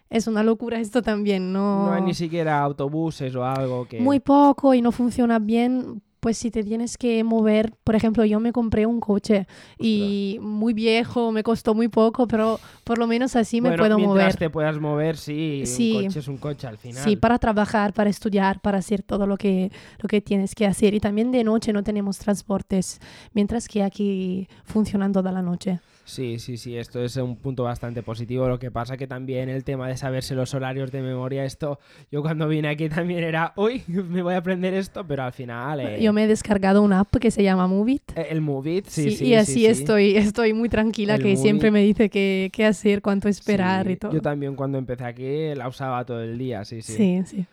es 0.10 0.26
una 0.26 0.42
locura 0.42 0.80
esto 0.80 1.04
también, 1.04 1.54
¿no? 1.54 1.86
No 1.86 1.94
hay 1.94 2.02
ni 2.02 2.16
siquiera 2.16 2.60
autobuses 2.60 3.36
o 3.36 3.46
algo 3.46 3.88
que... 3.88 4.00
muy 4.00 4.20
poco 4.20 4.74
y 4.74 4.82
no 4.82 4.92
funciona 4.92 5.38
bien, 5.38 6.02
pues 6.26 6.40
si 6.40 6.50
te 6.50 6.64
tienes 6.64 6.98
que 6.98 7.24
mover, 7.24 7.72
por 7.84 7.94
ejemplo, 7.96 8.26
yo 8.26 8.40
me 8.40 8.52
compré 8.52 8.88
un 8.88 9.00
coche 9.00 9.46
y 9.78 10.40
muy 10.42 10.74
viejo, 10.74 11.32
me 11.32 11.44
costó 11.44 11.76
muy 11.76 11.88
poco, 11.88 12.28
pero 12.28 12.60
por 12.84 12.98
lo 12.98 13.06
menos 13.06 13.36
así 13.36 13.62
me 13.62 13.70
Bueno, 13.70 13.84
puedo 13.84 13.98
mientras 13.98 14.24
mover. 14.24 14.36
te 14.38 14.50
puedas 14.50 14.80
mover, 14.80 15.18
sí, 15.18 15.62
Sí. 15.68 15.92
un 15.96 16.04
coche 16.06 16.20
es 16.20 16.28
un 16.28 16.38
coche 16.38 16.66
al 16.66 16.80
final. 16.80 17.04
Sí, 17.04 17.16
para 17.16 17.38
trabajar, 17.38 17.94
para 17.94 18.10
estudiar, 18.10 18.60
para 18.60 18.80
hacer 18.80 19.04
todo 19.04 19.28
lo 19.28 19.38
que, 19.38 19.72
lo 20.00 20.08
que 20.10 20.20
tienes 20.20 20.56
que 20.56 20.66
hacer. 20.66 20.96
Y 20.96 21.00
también 21.00 21.32
de 21.32 21.44
noche 21.44 21.72
no 21.74 21.84
tenemos 21.84 22.18
transportes, 22.18 23.00
mientras 23.36 23.68
que 23.68 23.84
aquí 23.84 24.48
funcionan 24.64 25.12
toda 25.14 25.32
la 25.32 25.44
noche. 25.44 25.80
Sí, 26.08 26.38
sí, 26.38 26.58
sí, 26.58 26.78
esto 26.78 27.04
es 27.04 27.16
un 27.18 27.36
punto 27.36 27.64
bastante 27.64 28.04
positivo. 28.04 28.48
Lo 28.48 28.60
que 28.60 28.70
pasa 28.70 28.96
que 28.96 29.08
también 29.08 29.50
el 29.50 29.64
tema 29.64 29.88
de 29.88 29.98
saberse 29.98 30.36
los 30.36 30.54
horarios 30.54 30.92
de 30.92 31.02
memoria, 31.02 31.44
esto, 31.46 31.80
yo 32.12 32.22
cuando 32.22 32.48
vine 32.48 32.68
aquí 32.68 32.88
también 32.90 33.24
era, 33.24 33.54
uy, 33.56 33.82
me 33.88 34.22
voy 34.22 34.36
a 34.36 34.38
aprender 34.38 34.76
esto, 34.76 35.04
pero 35.08 35.24
al 35.24 35.34
final... 35.34 35.80
eh, 35.80 36.02
Yo 36.02 36.14
me 36.14 36.26
he 36.26 36.28
descargado 36.28 36.84
una 36.84 37.00
app 37.00 37.16
que 37.18 37.32
se 37.32 37.42
llama 37.42 37.66
Movit. 37.68 38.04
eh, 38.16 38.28
El 38.30 38.42
Move 38.42 38.76
It, 38.76 38.86
sí, 38.88 39.12
sí, 39.12 39.26
y 39.26 39.34
así 39.34 39.54
sí, 39.54 39.60
sí. 39.62 39.66
estoy, 39.66 40.16
estoy 40.16 40.54
muy 40.54 40.70
tranquila, 40.70 41.16
El 41.16 41.24
que 41.24 41.36
siempre 41.38 41.72
Movit. 41.72 41.82
me 41.82 41.88
dice 41.88 42.10
qué, 42.12 42.52
qué 42.54 42.66
hacer, 42.66 43.02
cuánto 43.02 43.28
esperar 43.28 43.88
Sí, 43.88 43.94
y 43.94 43.96
todo. 43.96 44.14
Yo 44.14 44.22
también 44.22 44.56
cuando 44.56 44.78
empecé 44.78 45.06
aquí 45.06 45.56
la 45.56 45.68
usaba 45.68 46.06
todo 46.06 46.22
el 46.22 46.38
día, 46.38 46.64
sí, 46.66 46.84
sí. 46.84 46.94
sí, 46.94 47.22
sí. 47.26 47.46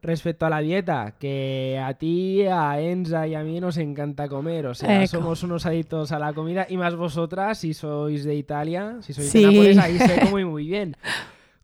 Respecto 0.00 0.46
a 0.46 0.50
la 0.50 0.60
dieta, 0.60 1.14
que 1.18 1.80
a 1.84 1.92
ti, 1.94 2.42
a 2.46 2.80
Enza 2.80 3.26
y 3.26 3.34
a 3.34 3.42
mí 3.42 3.58
nos 3.58 3.76
encanta 3.78 4.28
comer, 4.28 4.66
o 4.66 4.74
sea, 4.74 5.02
Eco. 5.02 5.10
somos 5.10 5.42
unos 5.42 5.66
adictos 5.66 6.12
a 6.12 6.20
la 6.20 6.32
comida 6.32 6.66
y 6.70 6.76
más 6.76 6.94
vosotras, 6.94 7.58
si 7.58 7.74
sois 7.74 8.22
de 8.24 8.36
Italia, 8.36 8.98
si 9.00 9.12
sois 9.12 9.28
Sí. 9.28 9.40
de 9.40 9.46
Nápoles, 9.48 9.78
ahí 9.78 9.98
se 9.98 10.20
come 10.30 10.44
muy 10.44 10.68
bien. 10.68 10.94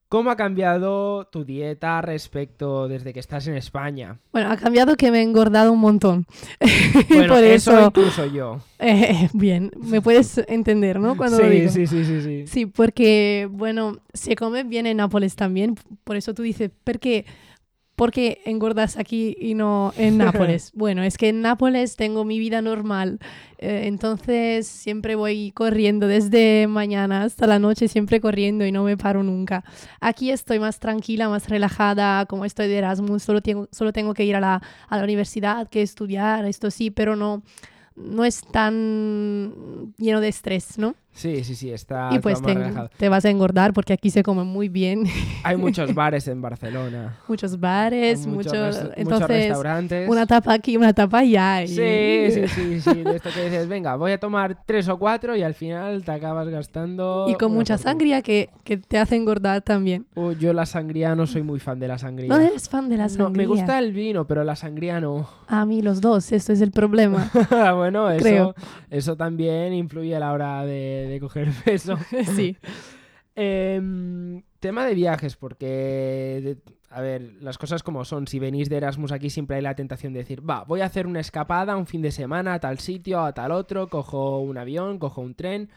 ¿Cómo 0.09 0.31
ha 0.31 0.37
cambiado 0.37 1.25
tu 1.27 1.45
dieta 1.45 2.01
respecto 2.03 2.87
desde 2.89 3.13
que 3.13 3.19
estás 3.21 3.47
en 3.49 3.57
España? 3.57 4.19
Bueno, 4.33 4.51
ha 4.51 4.57
cambiado 4.57 4.97
que 4.97 5.11
me 5.11 5.19
he 5.19 5.23
engordado 5.23 5.73
un 5.73 5.81
montón. 5.81 6.27
Bueno, 7.09 7.35
Por 7.35 7.45
eso, 7.45 7.73
eso, 7.73 7.87
incluso 7.87 8.27
yo. 8.27 8.61
eh, 8.81 9.29
bien, 9.33 9.71
me 9.77 10.01
puedes 10.01 10.39
entender, 10.49 10.99
¿no? 11.01 11.17
Cuando 11.17 11.39
lo 11.39 11.45
Sí, 11.45 11.51
digo. 11.51 11.71
sí, 11.71 11.87
sí, 11.87 12.05
sí, 12.05 12.21
sí. 12.21 12.45
Sí, 12.47 12.67
porque, 12.67 13.49
bueno, 13.51 13.99
se 14.13 14.35
come 14.37 14.63
bien 14.65 14.87
en 14.87 14.97
Nápoles 14.99 15.37
también. 15.37 15.77
Por 16.05 16.17
eso 16.17 16.35
tú 16.35 16.43
dices, 16.43 16.71
¿por 16.85 16.99
qué, 17.95 17.97
por 17.97 18.11
qué 18.11 18.41
engordas 18.45 18.97
aquí 18.97 19.37
y 19.41 19.55
no 19.55 19.93
en 19.97 20.19
Nápoles? 20.19 20.73
bueno, 20.75 21.03
es 21.03 21.17
que 21.17 21.29
en 21.29 21.41
Nápoles 21.43 21.97
tengo 21.97 22.25
mi 22.25 22.39
vida 22.39 22.63
normal. 22.63 23.19
eh, 23.59 23.83
entonces 23.87 24.67
siempre 24.67 25.15
voy 25.15 25.53
corriendo 25.53 26.07
desde 26.07 26.67
mañana 26.67 27.23
hasta 27.23 27.47
la 27.47 27.59
noche, 27.59 27.89
siempre 27.89 28.21
corriendo 28.21 28.67
y 28.67 28.73
no 28.73 28.85
me 28.85 28.97
paro 28.97 29.23
nunca. 29.23 29.65
Aquí 30.01 30.31
estoy 30.31 30.59
más 30.59 30.79
tranquila, 30.81 31.29
más 31.29 31.49
relajada, 31.49 32.27
como 32.27 32.45
estoy 32.45 32.69
de 32.69 32.79
Erasmus, 32.79 33.23
solo 33.23 33.41
tengo, 33.41 33.69
solo 33.73 33.93
tengo 33.93 34.13
que 34.15 34.25
ir 34.25 34.37
a 34.37 34.41
la, 34.41 34.63
a 34.89 34.97
la 34.97 35.05
universidad, 35.05 35.69
que 35.69 35.83
estudiar, 35.83 36.45
esto 36.45 36.71
sí, 36.71 36.91
pero 36.91 37.17
no, 37.17 37.43
no 37.97 38.25
es 38.25 38.43
tan 38.43 39.95
lleno 39.99 40.21
de 40.21 40.29
estrés, 40.29 40.79
¿no? 40.79 40.95
Sí, 41.15 41.45
sí, 41.45 41.55
sí, 41.55 41.71
está 41.71 42.11
y 42.13 42.19
pues 42.19 42.43
te, 42.43 42.57
te 42.99 43.09
vas 43.09 43.25
a 43.25 43.31
engordar 43.31 43.73
porque 43.73 43.93
aquí 43.93 44.11
se 44.11 44.25
come 44.25 44.43
muy 44.43 44.69
bien. 44.69 45.05
Hay 45.45 45.57
muchos 45.57 45.95
bares 45.95 46.27
en 46.27 46.43
Barcelona. 46.43 47.19
muchos 47.29 47.61
bares, 47.61 48.27
muchos... 48.27 48.53
resta- 48.53 48.83
muchos 48.83 48.97
entonces, 48.99 49.29
restaurantes. 49.29 50.09
una 50.11 50.27
tapa 50.27 50.53
aquí, 50.55 50.77
una 50.77 50.93
tapa 50.93 51.19
allá. 51.21 51.63
y- 51.63 51.69
Sí, 51.69 52.31
sí, 52.33 52.49
sí, 52.49 52.81
sí, 52.81 53.03
de 53.05 53.15
esto 53.15 53.31
que 53.33 53.45
dices, 53.45 53.69
venga, 53.69 53.95
voy 53.95 54.11
a 54.11 54.19
tomar 54.19 54.59
tres 54.67 54.89
o 54.89 54.99
cuatro 54.99 55.37
y 55.37 55.43
al 55.45 55.55
final 55.55 56.03
te 56.05 56.11
acabas 56.11 56.49
gastando... 56.49 57.27
Y 57.29 57.35
con 57.35 57.53
mucha 57.53 57.75
fortuna. 57.77 57.93
sangría 57.93 58.23
que, 58.23 58.51
que 58.65 58.77
te 58.79 58.99
hace 58.99 59.15
engordar 59.15 59.63
también. 59.63 60.07
Yo 60.41 60.53
la 60.53 60.67
sangría 60.67 61.15
no 61.15 61.29
soy 61.29 61.43
muy 61.45 61.61
fan 61.61 61.79
de 61.79 61.87
la 61.87 61.97
sangría. 61.99 62.29
No 62.29 62.41
eres 62.41 62.69
fan 62.69 62.89
de 62.89 62.97
la 62.97 63.05
No, 63.05 63.09
sangría. 63.11 63.37
me 63.37 63.47
gusta 63.47 63.79
el 63.79 63.93
vino, 63.93 64.27
pero 64.27 64.43
la 64.43 64.57
sangría 64.57 65.01
no. 65.01 65.29
A 65.47 65.65
mí 65.65 65.81
los 65.81 66.01
dos, 66.01 66.33
esto 66.33 66.53
es 66.53 66.61
el 66.61 66.73
problema. 66.73 67.31
bueno, 67.77 68.11
eso, 68.11 68.23
Creo. 68.25 68.55
eso 68.91 69.17
también 69.17 69.73
influye 69.75 70.17
a 70.17 70.19
la 70.19 70.33
hora 70.33 70.65
de, 70.65 71.04
de 71.07 71.21
coger 71.21 71.49
peso. 71.65 71.99
sí. 72.35 72.57
Em, 73.35 74.43
Tema 74.65 74.87
de 74.87 74.95
viajes, 74.95 75.37
porque, 75.37 76.57
a 76.89 77.03
ver, 77.03 77.35
las 77.43 77.59
cosas 77.59 77.83
como 77.83 78.07
son. 78.07 78.27
Si 78.27 78.39
venís 78.39 78.71
de 78.71 78.79
Erasmus 78.79 79.13
aquí 79.13 79.29
siempre 79.29 79.57
hay 79.57 79.63
la 79.63 79.75
tentación 79.75 80.15
de 80.15 80.21
decir, 80.21 80.49
va, 80.49 80.65
voy 80.65 80.81
a 80.81 80.87
hacer 80.87 81.07
una 81.07 81.21
escapada 81.21 81.77
un 81.77 81.87
fin 81.87 82.01
de 82.01 82.11
semana 82.11 82.55
a 82.55 82.61
tal 82.61 82.79
sitio, 82.79 83.21
a 83.21 83.35
tal 83.35 83.53
otro, 83.53 83.89
cojo 83.89 84.39
un 84.39 84.57
avión, 84.57 84.99
cojo 84.99 85.21
un 85.21 85.35
tren. 85.35 85.69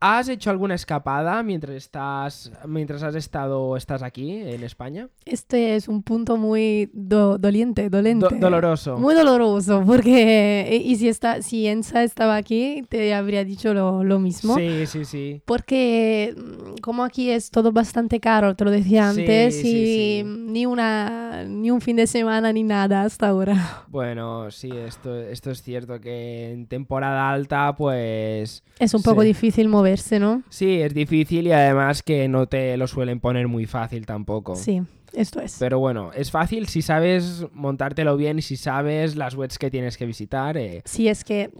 ¿Has 0.00 0.28
hecho 0.28 0.50
alguna 0.50 0.76
escapada 0.76 1.42
mientras 1.42 1.74
estás, 1.74 2.52
mientras 2.66 3.02
has 3.02 3.16
estado 3.16 3.76
estás 3.76 4.02
aquí 4.04 4.30
en 4.30 4.62
España? 4.62 5.08
Este 5.24 5.74
es 5.74 5.88
un 5.88 6.04
punto 6.04 6.36
muy 6.36 6.88
do- 6.92 7.36
doliente, 7.36 7.90
dolente. 7.90 8.26
Do- 8.30 8.36
doloroso. 8.38 8.96
Muy 8.96 9.16
doloroso, 9.16 9.82
porque 9.84 10.80
y 10.84 10.94
si 10.96 11.08
está, 11.08 11.42
si 11.42 11.66
Enza 11.66 12.04
estaba 12.04 12.36
aquí, 12.36 12.84
te 12.88 13.12
habría 13.12 13.44
dicho 13.44 13.74
lo, 13.74 14.04
lo 14.04 14.20
mismo. 14.20 14.56
Sí, 14.56 14.86
sí, 14.86 15.04
sí. 15.04 15.42
Porque 15.44 16.32
mm, 16.36 16.76
como 16.80 17.02
aquí 17.02 17.30
es 17.30 17.50
todo 17.50 17.72
bastante 17.72 18.20
caro, 18.20 18.54
te 18.54 18.64
lo 18.64 18.70
decía 18.70 19.12
Sí, 19.12 19.20
antes, 19.22 19.56
sí, 19.60 19.68
y 19.68 20.20
sí. 20.20 20.22
ni 20.24 20.64
una 20.66 21.42
ni 21.44 21.72
un 21.72 21.80
fin 21.80 21.96
de 21.96 22.06
semana 22.06 22.52
ni 22.52 22.62
nada 22.62 23.02
hasta 23.02 23.28
ahora. 23.28 23.56
Bueno, 23.88 24.50
sí, 24.50 24.70
esto, 24.70 25.16
esto 25.18 25.50
es 25.50 25.62
cierto 25.62 25.98
que 26.00 26.52
en 26.52 26.66
temporada 26.66 27.30
alta, 27.30 27.74
pues 27.74 28.62
Es 28.78 28.94
un 28.94 29.02
poco 29.02 29.22
Sí. 29.22 29.28
difícil 29.28 29.66
moverse, 29.88 30.18
¿no? 30.18 30.42
sí, 30.48 30.80
es 30.80 30.92
difícil 30.94 31.46
y 31.46 31.52
además 31.52 32.02
que 32.02 32.28
no 32.28 32.46
te 32.46 32.76
lo 32.76 32.86
suelen 32.86 33.20
poner 33.20 33.48
muy 33.48 33.66
fácil 33.66 34.04
tampoco. 34.06 34.54
Sí, 34.56 34.82
esto 35.12 35.40
es. 35.40 35.56
Pero 35.58 35.78
bueno, 35.78 36.10
es 36.14 36.30
fácil 36.30 36.66
si 36.68 36.82
sabes 36.82 37.46
montártelo 37.52 38.16
bien 38.16 38.38
y 38.38 38.42
si 38.42 38.56
sabes 38.56 39.16
las 39.16 39.34
webs 39.34 39.58
que 39.58 39.70
tienes 39.70 39.96
que 39.96 40.04
visitar. 40.06 40.56
eh. 40.58 40.82
Sí, 40.84 41.08
es 41.08 41.24
que, 41.24 41.50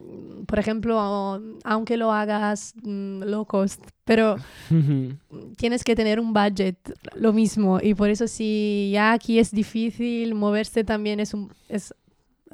por 0.46 0.58
ejemplo, 0.58 1.40
aunque 1.64 1.96
lo 1.96 2.12
hagas 2.12 2.74
mm, 2.82 3.22
low 3.22 3.46
cost, 3.46 3.82
pero 4.04 4.36
tienes 5.56 5.84
que 5.84 5.96
tener 5.96 6.20
un 6.20 6.32
budget, 6.32 6.76
lo 7.14 7.32
mismo. 7.32 7.78
Y 7.82 7.94
por 7.94 8.10
eso 8.10 8.26
si 8.26 8.90
ya 8.92 9.12
aquí 9.12 9.38
es 9.38 9.50
difícil, 9.50 10.34
moverse 10.34 10.84
también 10.84 11.20
es, 11.20 11.32
un, 11.34 11.50
es 11.68 11.94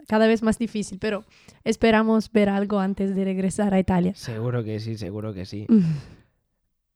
cada 0.08 0.26
vez 0.26 0.42
más 0.42 0.58
difícil. 0.58 0.98
Pero 1.00 1.24
esperamos 1.64 2.30
ver 2.32 2.48
algo 2.48 2.80
antes 2.80 3.14
de 3.14 3.24
regresar 3.24 3.74
a 3.74 3.78
Italia. 3.78 4.14
seguro 4.14 4.64
que 4.64 4.80
sí, 4.80 4.96
seguro 4.96 5.34
que 5.34 5.46
sí. 5.46 5.66
Mm. 5.68 5.82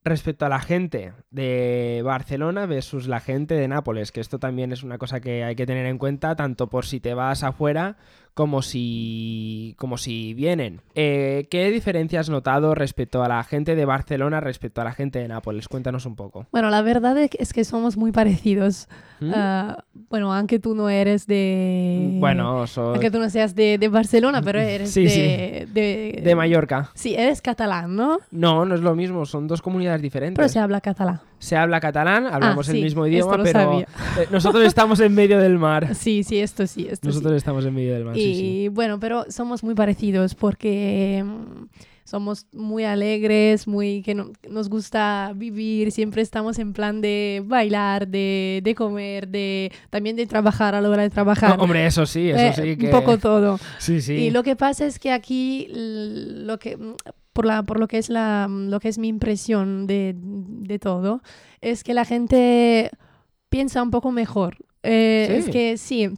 Respecto 0.05 0.47
a 0.47 0.49
la 0.49 0.61
gente 0.61 1.13
de 1.31 2.01
Barcelona 2.05 2.67
versus 2.67 3.09
la 3.09 3.21
gente 3.21 3.55
de 3.55 3.69
Nápoles, 3.69 4.13
que 4.13 4.21
esto 4.21 4.39
también 4.39 4.73
es 4.73 4.83
una 4.83 4.97
cosa 4.97 5.21
que 5.21 5.45
hay 5.45 5.55
que 5.55 5.67
tener 5.67 5.87
en 5.87 5.99
cuenta, 5.99 6.35
tanto 6.37 6.69
por 6.69 6.87
si 6.87 7.01
te 7.01 7.15
vas 7.15 7.43
afuera 7.43 7.97
como 8.39 8.63
si, 8.63 9.75
como 9.79 9.99
si 9.99 10.33
vienen. 10.33 10.81
Eh, 10.95 11.49
¿Qué 11.51 11.73
diferencia 11.73 12.21
has 12.21 12.31
notado 12.31 12.73
respecto 12.77 13.25
a 13.25 13.27
la 13.29 13.43
gente 13.43 13.75
de 13.75 13.85
Barcelona 13.85 14.39
respecto 14.39 14.81
a 14.81 14.85
la 14.85 14.93
gente 14.93 15.19
de 15.19 15.27
Nápoles? 15.27 15.67
Cuéntanos 15.67 16.07
un 16.07 16.15
poco. 16.15 16.47
Bueno, 16.53 16.71
la 16.71 16.81
verdad 16.83 17.19
es 17.19 17.53
que- 17.53 17.65
somos 17.65 17.97
muy 17.97 18.13
parecidos. 18.13 18.87
¿Mm? 19.19 19.33
Ah, 19.35 19.85
bueno, 20.09 20.33
aunque 20.33 20.61
tú 20.61 20.77
no 20.77 20.89
eres 20.89 21.27
de... 21.27 22.11
bueno, 22.21 22.65
soy 22.69 22.91
Aunque 22.91 23.11
tú 23.11 23.19
no 23.19 23.29
seas 23.29 23.57
de, 23.57 23.77
de 23.77 23.89
Barcelona, 23.89 24.41
pero 24.41 24.61
eres 24.61 24.91
Sí, 24.93 25.03
de, 25.05 25.67
de... 25.73 26.21
de 26.23 26.35
Mallorca. 26.37 26.91
Sí, 26.95 27.17
eres 27.19 27.43
catalán, 27.43 27.97
¿no? 27.97 28.21
No, 28.31 28.65
no 28.65 28.77
es 28.77 28.81
lo 28.81 28.95
mismo, 28.95 29.27
son 29.27 29.49
dos 29.49 29.61
comunidades 29.61 30.01
diferentes. 30.01 30.37
Pero 30.37 30.49
se 30.49 30.61
habla 30.61 30.81
catalán. 30.81 31.21
Se 31.41 31.57
habla 31.57 31.81
catalán, 31.81 32.27
hablamos 32.27 32.69
Ah, 32.69 32.73
el 32.73 32.77
sí, 32.79 32.83
mismo 32.85 33.07
idioma, 33.07 33.37
pero 33.43 33.53
sabía. 33.61 33.89
eh, 34.19 34.27
nosotros 34.31 34.65
estamos 34.65 35.01
en 35.01 35.13
medio 35.15 35.39
del 35.41 35.59
mar. 35.59 35.89
Sí, 35.95 36.23
sí, 36.23 36.39
esto 36.41 36.67
sí, 36.69 36.87
esto 36.89 37.03
sí. 37.03 37.09
Nosotros 37.09 37.35
estamos 37.37 37.65
en 37.67 37.75
medio 37.75 37.95
del 37.95 38.05
mar, 38.05 38.17
y 38.17 38.28
sí, 38.35 38.69
bueno, 38.69 38.99
pero 39.01 39.25
somos 39.31 39.63
muy 39.63 39.75
parecidos 39.75 40.35
porque 40.35 41.25
mm, 41.25 41.67
somos 42.05 42.47
muy 42.55 42.85
alegres, 42.85 43.67
muy 43.69 44.03
que 44.03 44.15
no- 44.15 44.31
nos 44.49 44.69
gusta 44.71 45.33
vivir, 45.37 45.93
siempre 45.93 46.23
estamos 46.23 46.59
en 46.59 46.73
plan 46.73 47.01
de 47.03 47.43
bailar, 47.45 48.09
de, 48.09 48.61
de 48.65 48.75
comer, 48.75 49.29
de 49.29 49.71
también 49.91 50.17
de 50.17 50.27
trabajar 50.27 50.75
a 50.75 50.81
la 50.81 50.89
hora 50.89 51.03
de 51.03 51.11
trabajar. 51.11 51.57
No, 51.59 51.63
hombre, 51.65 51.85
eso 51.87 52.07
sí, 52.07 52.31
eso 52.31 52.39
Eh, 52.39 52.53
sí 52.71 52.77
que... 52.79 52.87
Un 52.87 52.93
poco 52.93 53.19
todo. 53.19 53.59
Sí, 53.79 54.01
sí. 54.01 54.15
Y 54.15 54.31
lo 54.31 54.43
que 54.43 54.57
pasa 54.57 54.87
es 54.87 54.99
que 54.99 55.13
aquí 55.13 55.67
lo 55.71 56.59
que 56.59 56.77
mm, 56.77 56.95
por 57.35 57.45
la 57.47 57.63
por 57.63 57.79
lo 57.79 57.87
que 57.89 57.99
es 57.99 58.09
la 58.09 58.49
lo 58.51 58.81
que 58.81 58.89
es 58.89 58.99
mi 58.99 59.07
impresión 59.09 59.87
de, 59.87 60.15
de 60.17 60.79
todo 60.81 61.23
es 61.61 61.85
que 61.85 61.95
la 61.95 62.05
gente 62.05 62.91
piensa 63.51 63.83
un 63.83 63.91
poco 63.91 64.11
mejor. 64.13 64.57
Eh, 64.83 65.27
Sí. 65.29 65.35
Es 65.37 65.49
que 65.51 65.77
sí. 65.77 66.09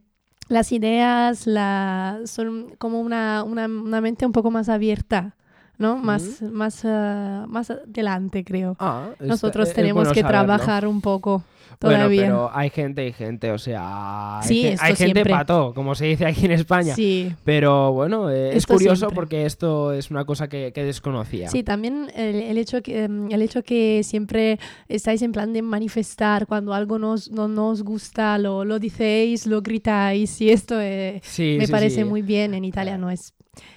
Las 0.50 0.72
ideas 0.72 1.46
la, 1.46 2.18
son 2.26 2.74
como 2.78 3.00
una, 3.00 3.44
una, 3.44 3.66
una 3.66 4.00
mente 4.00 4.26
un 4.26 4.32
poco 4.32 4.50
más 4.50 4.68
abierta, 4.68 5.36
¿no? 5.78 5.96
Más, 5.96 6.42
más, 6.42 6.84
ah, 6.84 7.46
más 7.48 7.70
adelante, 7.70 8.44
creo. 8.44 8.76
Ah, 8.80 9.10
Nosotros 9.20 9.68
es 9.68 9.74
tenemos 9.74 10.02
bueno 10.02 10.12
que 10.12 10.22
saberlo. 10.22 10.44
trabajar 10.46 10.86
un 10.88 11.00
poco 11.00 11.44
Bueno, 11.80 11.96
todavía. 11.96 12.22
pero 12.22 12.50
hay 12.52 12.68
gente 12.70 13.06
y 13.06 13.12
gente, 13.12 13.50
o 13.52 13.58
sea... 13.58 14.40
Hay, 14.40 14.46
Sí, 14.48 14.62
ge- 14.62 14.72
esto 14.74 14.84
hay 14.84 14.96
gente 14.96 15.24
pato, 15.24 15.72
como 15.74 15.94
se 15.94 16.04
dice 16.06 16.26
aquí 16.26 16.44
en 16.44 16.52
España. 16.52 16.94
Sí. 16.94 17.34
Pero 17.44 17.92
bueno, 17.92 18.28
eh, 18.30 18.54
es 18.54 18.66
curioso 18.66 18.96
siempre. 18.96 19.14
porque 19.14 19.46
esto 19.46 19.92
es 19.94 20.10
una 20.10 20.26
cosa 20.26 20.48
que, 20.48 20.72
que 20.74 20.84
desconocía. 20.84 21.48
Sí, 21.48 21.62
también 21.62 22.08
el, 22.14 22.34
el 22.36 22.58
hecho 22.58 22.82
que, 22.82 23.04
em, 23.04 23.30
el 23.30 23.40
hecho 23.40 23.62
que 23.62 24.02
siempre 24.04 24.58
estáis 24.88 25.22
en 25.22 25.32
plan 25.32 25.52
de 25.54 25.62
manifestar 25.62 26.46
cuando 26.46 26.74
algo 26.74 26.98
nos, 26.98 27.30
no 27.30 27.48
nos 27.48 27.82
gusta, 27.82 28.36
lo, 28.36 28.64
lo 28.66 28.78
decéis, 28.78 29.46
lo 29.46 29.62
gritáis 29.62 30.38
y 30.42 30.50
esto 30.50 30.78
eh, 30.80 31.20
Sí, 31.24 31.56
me 31.58 31.66
sí, 31.66 31.72
parece 31.72 32.04
muy 32.04 32.20
bien. 32.20 32.52
En 32.52 32.64
Italia 32.66 32.98
no 32.98 33.10
es. 33.10 33.32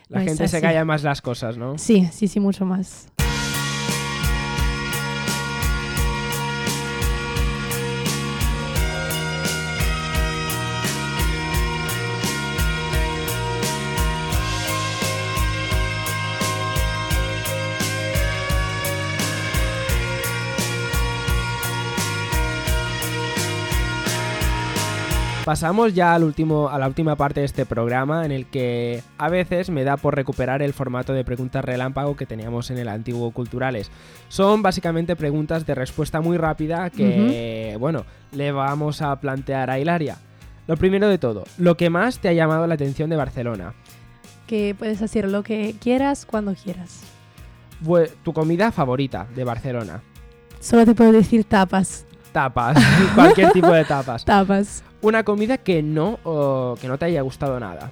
La 0.10 0.20
no 0.20 0.26
gente 0.26 0.48
se 0.48 0.62
calla 0.62 0.86
más 0.86 1.02
las 1.04 1.22
cosas, 1.22 1.58
¿no? 1.58 1.78
Sí, 1.78 2.08
sí, 2.12 2.28
sí, 2.28 2.40
mucho 2.40 2.66
más. 2.66 3.08
Pasamos 25.54 25.94
ya 25.94 26.16
al 26.16 26.24
último, 26.24 26.70
a 26.70 26.80
la 26.80 26.88
última 26.88 27.16
parte 27.16 27.42
de 27.42 27.46
este 27.46 27.68
programa 27.68 28.26
en 28.26 28.32
el 28.32 28.48
que 28.48 29.04
a 29.20 29.30
veces 29.30 29.70
me 29.70 29.84
da 29.84 29.98
por 29.98 30.16
recuperar 30.16 30.64
el 30.64 30.74
formato 30.74 31.14
de 31.14 31.24
preguntas 31.24 31.64
relámpago 31.64 32.18
que 32.18 32.26
teníamos 32.26 32.72
en 32.72 32.80
el 32.80 32.88
antiguo 32.88 33.30
Culturales. 33.30 33.92
Son 34.30 34.64
básicamente 34.64 35.16
preguntas 35.16 35.68
de 35.68 35.76
respuesta 35.76 36.22
muy 36.22 36.38
rápida 36.38 36.90
que, 36.90 37.78
bueno, 37.80 38.04
le 38.32 38.52
vamos 38.52 39.04
a 39.04 39.16
plantear 39.20 39.70
a 39.70 39.78
Hilaria. 39.78 40.18
Lo 40.66 40.76
primero 40.76 41.08
de 41.08 41.20
todo, 41.20 41.44
lo 41.60 41.78
que 41.78 41.92
más 41.92 42.18
te 42.18 42.30
ha 42.30 42.34
llamado 42.34 42.66
la 42.66 42.74
atención 42.74 43.12
de 43.12 43.16
Barcelona. 43.16 43.76
Que 44.48 44.74
puedes 44.76 45.04
hacer 45.04 45.30
lo 45.30 45.44
que 45.44 45.76
quieras 45.80 46.26
cuando 46.26 46.56
quieras. 46.56 47.04
Tu 48.24 48.34
comida 48.34 48.72
favorita 48.72 49.28
de 49.36 49.44
Barcelona. 49.44 50.02
Solo 50.60 50.84
te 50.84 50.96
puedo 50.96 51.12
decir 51.12 51.44
tapas. 51.44 52.08
Tapas, 52.32 52.76
cualquier 53.14 53.52
tipo 53.52 53.70
de 53.70 53.86
tapas. 53.86 54.26
Tapas. 54.26 54.84
Una 55.04 55.24
comida 55.24 55.58
que 55.60 55.84
no, 55.84 56.18
que 56.82 56.88
no 56.88 56.98
te 56.98 57.06
haya 57.06 57.22
gustado 57.22 57.60
nada. 57.60 57.92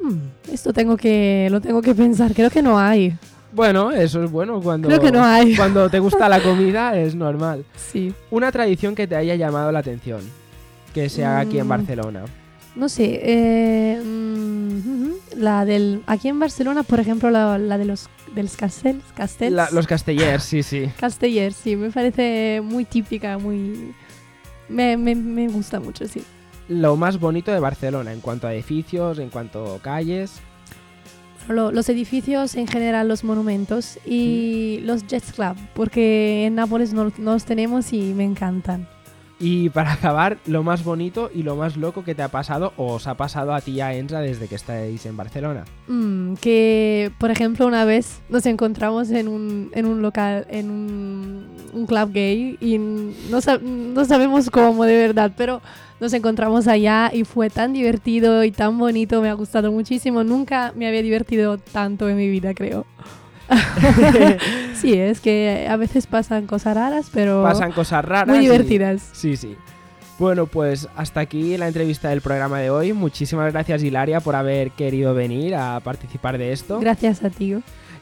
Hmm, 0.00 0.16
esto 0.52 0.72
tengo 0.72 0.96
que, 0.96 1.46
lo 1.50 1.60
tengo 1.60 1.80
que 1.82 1.94
pensar. 1.94 2.34
Creo 2.34 2.50
que 2.50 2.62
no 2.62 2.78
hay. 2.78 3.14
Bueno, 3.52 3.90
eso 3.92 4.24
es 4.24 4.30
bueno 4.30 4.60
cuando, 4.60 4.88
Creo 4.88 5.00
que 5.00 5.12
no 5.12 5.22
hay. 5.24 5.54
cuando 5.56 5.88
te 5.90 5.98
gusta 6.00 6.28
la 6.28 6.40
comida 6.42 6.96
es 6.98 7.14
normal. 7.14 7.64
Sí. 7.76 8.12
Una 8.30 8.50
tradición 8.50 8.94
que 8.94 9.06
te 9.06 9.14
haya 9.14 9.36
llamado 9.36 9.70
la 9.70 9.78
atención, 9.80 10.20
que 10.94 11.08
se 11.08 11.24
haga 11.24 11.40
aquí 11.40 11.58
en 11.58 11.66
Mm. 11.66 11.68
Barcelona. 11.68 12.24
No 12.74 12.88
sé, 12.88 13.20
eh, 13.22 14.00
mm, 14.02 15.10
la 15.36 15.66
del 15.66 16.02
aquí 16.06 16.28
en 16.28 16.40
Barcelona, 16.40 16.82
por 16.84 17.00
ejemplo, 17.00 17.30
la, 17.30 17.58
la 17.58 17.76
de 17.76 17.84
los 17.84 18.08
de 18.34 18.42
los 18.44 18.56
castells, 18.56 19.04
castells, 19.14 19.52
La- 19.54 19.68
los 19.72 19.86
castellers, 19.86 20.42
sí, 20.42 20.62
sí. 20.62 20.86
castellers, 20.98 21.54
sí, 21.54 21.76
me 21.76 21.90
parece 21.90 22.62
muy 22.64 22.86
típica, 22.86 23.36
muy 23.36 23.92
me, 24.72 24.96
me, 24.96 25.14
me 25.14 25.48
gusta 25.48 25.78
mucho, 25.80 26.06
sí. 26.08 26.22
Lo 26.68 26.96
más 26.96 27.18
bonito 27.20 27.52
de 27.52 27.60
Barcelona 27.60 28.12
en 28.12 28.20
cuanto 28.20 28.46
a 28.46 28.54
edificios, 28.54 29.18
en 29.18 29.28
cuanto 29.30 29.74
a 29.74 29.78
calles. 29.80 30.40
Lo- 31.48 31.72
los 31.72 31.88
edificios 31.88 32.54
en 32.54 32.68
general, 32.68 33.08
los 33.08 33.24
monumentos 33.24 33.98
y 34.06 34.78
Mm. 34.82 34.86
los 34.86 35.06
Jets 35.06 35.32
Club, 35.32 35.56
porque 35.74 36.46
en 36.46 36.54
Nápoles 36.54 36.92
no, 36.92 37.12
no 37.18 37.32
los 37.32 37.44
tenemos 37.44 37.92
y 37.92 38.14
me 38.14 38.24
encantan. 38.24 38.88
Y 39.44 39.70
para 39.70 39.92
acabar, 39.94 40.38
lo 40.46 40.62
más 40.62 40.84
bonito 40.84 41.28
y 41.34 41.42
lo 41.42 41.56
más 41.56 41.76
loco 41.76 42.04
que 42.04 42.14
te 42.14 42.22
ha 42.22 42.28
pasado 42.28 42.72
o 42.76 42.92
os 42.94 43.06
ha 43.08 43.16
pasado 43.16 43.52
a 43.54 43.60
ti 43.60 43.72
y 43.72 43.80
a 43.80 43.92
Enza 43.94 44.20
desde 44.20 44.46
que 44.46 44.54
estáis 44.54 45.04
en 45.04 45.16
Barcelona. 45.16 45.64
Mm, 45.88 46.34
que, 46.34 47.10
por 47.18 47.30
ejemplo, 47.32 47.66
una 47.66 47.84
vez 47.84 48.20
nos 48.28 48.46
encontramos 48.46 49.10
en 49.10 49.26
un, 49.26 49.70
en 49.74 49.86
un 49.86 50.00
local, 50.00 50.46
en 50.48 50.70
un, 50.70 51.46
un 51.72 51.86
club 51.86 52.12
gay 52.12 52.56
y 52.60 52.78
no, 52.78 53.38
sab- 53.38 53.60
no 53.62 54.04
sabemos 54.04 54.48
cómo 54.48 54.84
de 54.84 54.96
verdad, 54.96 55.32
pero 55.36 55.60
nos 56.00 56.12
encontramos 56.12 56.68
allá 56.68 57.10
y 57.12 57.24
fue 57.24 57.50
tan 57.50 57.72
divertido 57.72 58.44
y 58.44 58.52
tan 58.52 58.78
bonito, 58.78 59.20
me 59.22 59.28
ha 59.28 59.34
gustado 59.34 59.72
muchísimo. 59.72 60.22
Nunca 60.24 60.72
me 60.76 60.86
había 60.86 61.02
divertido 61.02 61.58
tanto 61.58 62.08
en 62.08 62.16
mi 62.16 62.28
vida, 62.28 62.54
creo. 62.54 62.86
sí, 64.74 64.94
es 64.94 65.20
que 65.20 65.66
a 65.68 65.76
veces 65.76 66.06
pasan 66.06 66.46
cosas 66.46 66.74
raras, 66.76 67.10
pero 67.12 67.42
Pasan 67.42 67.72
cosas 67.72 68.04
raras. 68.04 68.28
muy 68.28 68.38
y- 68.38 68.40
divertidas. 68.48 69.02
Sí, 69.12 69.36
sí. 69.36 69.56
Bueno, 70.18 70.46
pues 70.46 70.88
hasta 70.94 71.20
aquí 71.20 71.56
la 71.56 71.66
entrevista 71.68 72.10
del 72.10 72.20
programa 72.20 72.60
de 72.60 72.70
hoy. 72.70 72.92
Muchísimas 72.92 73.52
gracias, 73.52 73.82
Hilaria, 73.82 74.20
por 74.20 74.36
haber 74.36 74.70
querido 74.70 75.14
venir 75.14 75.54
a 75.56 75.80
participar 75.80 76.38
de 76.38 76.52
esto. 76.52 76.78
Gracias 76.80 77.24
a 77.24 77.30
ti. 77.30 77.56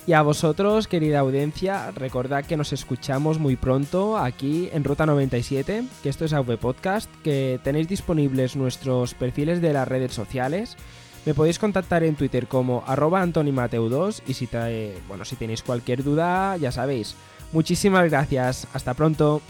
Y 0.06 0.12
a 0.12 0.22
vosotros, 0.22 0.88
querida 0.88 1.20
audiencia, 1.20 1.92
recordad 1.92 2.44
que 2.44 2.56
nos 2.56 2.72
escuchamos 2.72 3.38
muy 3.38 3.56
pronto 3.56 4.18
aquí 4.18 4.68
en 4.72 4.82
Ruta 4.82 5.06
97, 5.06 5.84
que 6.02 6.08
esto 6.08 6.24
es 6.24 6.32
AV 6.32 6.56
Podcast, 6.58 7.08
que 7.22 7.60
tenéis 7.62 7.86
disponibles 7.88 8.56
nuestros 8.56 9.14
perfiles 9.14 9.60
de 9.62 9.72
las 9.72 9.86
redes 9.86 10.12
sociales. 10.12 10.76
Me 11.26 11.34
podéis 11.34 11.58
contactar 11.58 12.02
en 12.02 12.14
Twitter 12.16 12.46
como 12.46 12.82
arroba 12.86 13.22
antonimateu2 13.24 14.22
y 14.26 14.34
si, 14.34 14.46
te- 14.46 14.96
bueno, 15.06 15.24
si 15.24 15.36
tenéis 15.36 15.62
cualquier 15.62 16.02
duda, 16.02 16.56
ya 16.56 16.72
sabéis. 16.72 17.14
Muchísimas 17.52 18.08
gracias. 18.10 18.66
Hasta 18.72 18.94
pronto. 18.94 19.42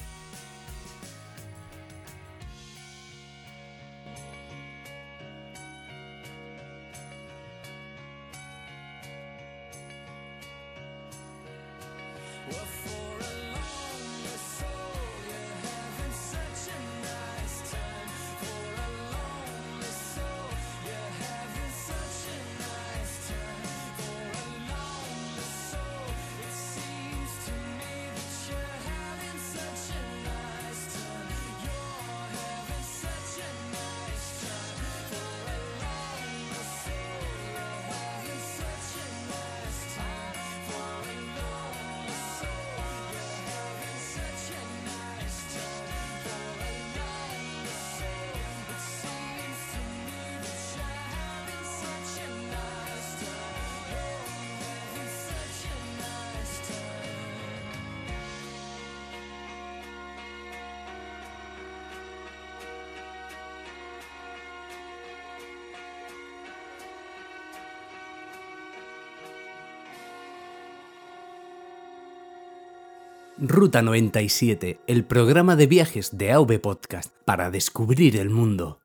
Ruta 73.42 73.80
97, 73.80 74.80
el 74.86 75.04
programa 75.04 75.56
de 75.56 75.66
viajes 75.66 76.18
de 76.18 76.30
AV 76.30 76.60
Podcast 76.60 77.10
para 77.24 77.50
descubrir 77.50 78.18
el 78.18 78.28
mundo. 78.28 78.80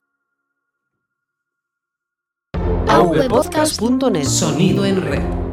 avpodcast.net 2.87 4.23
Sonido 4.23 4.85
en 4.85 5.01
red. 5.01 5.44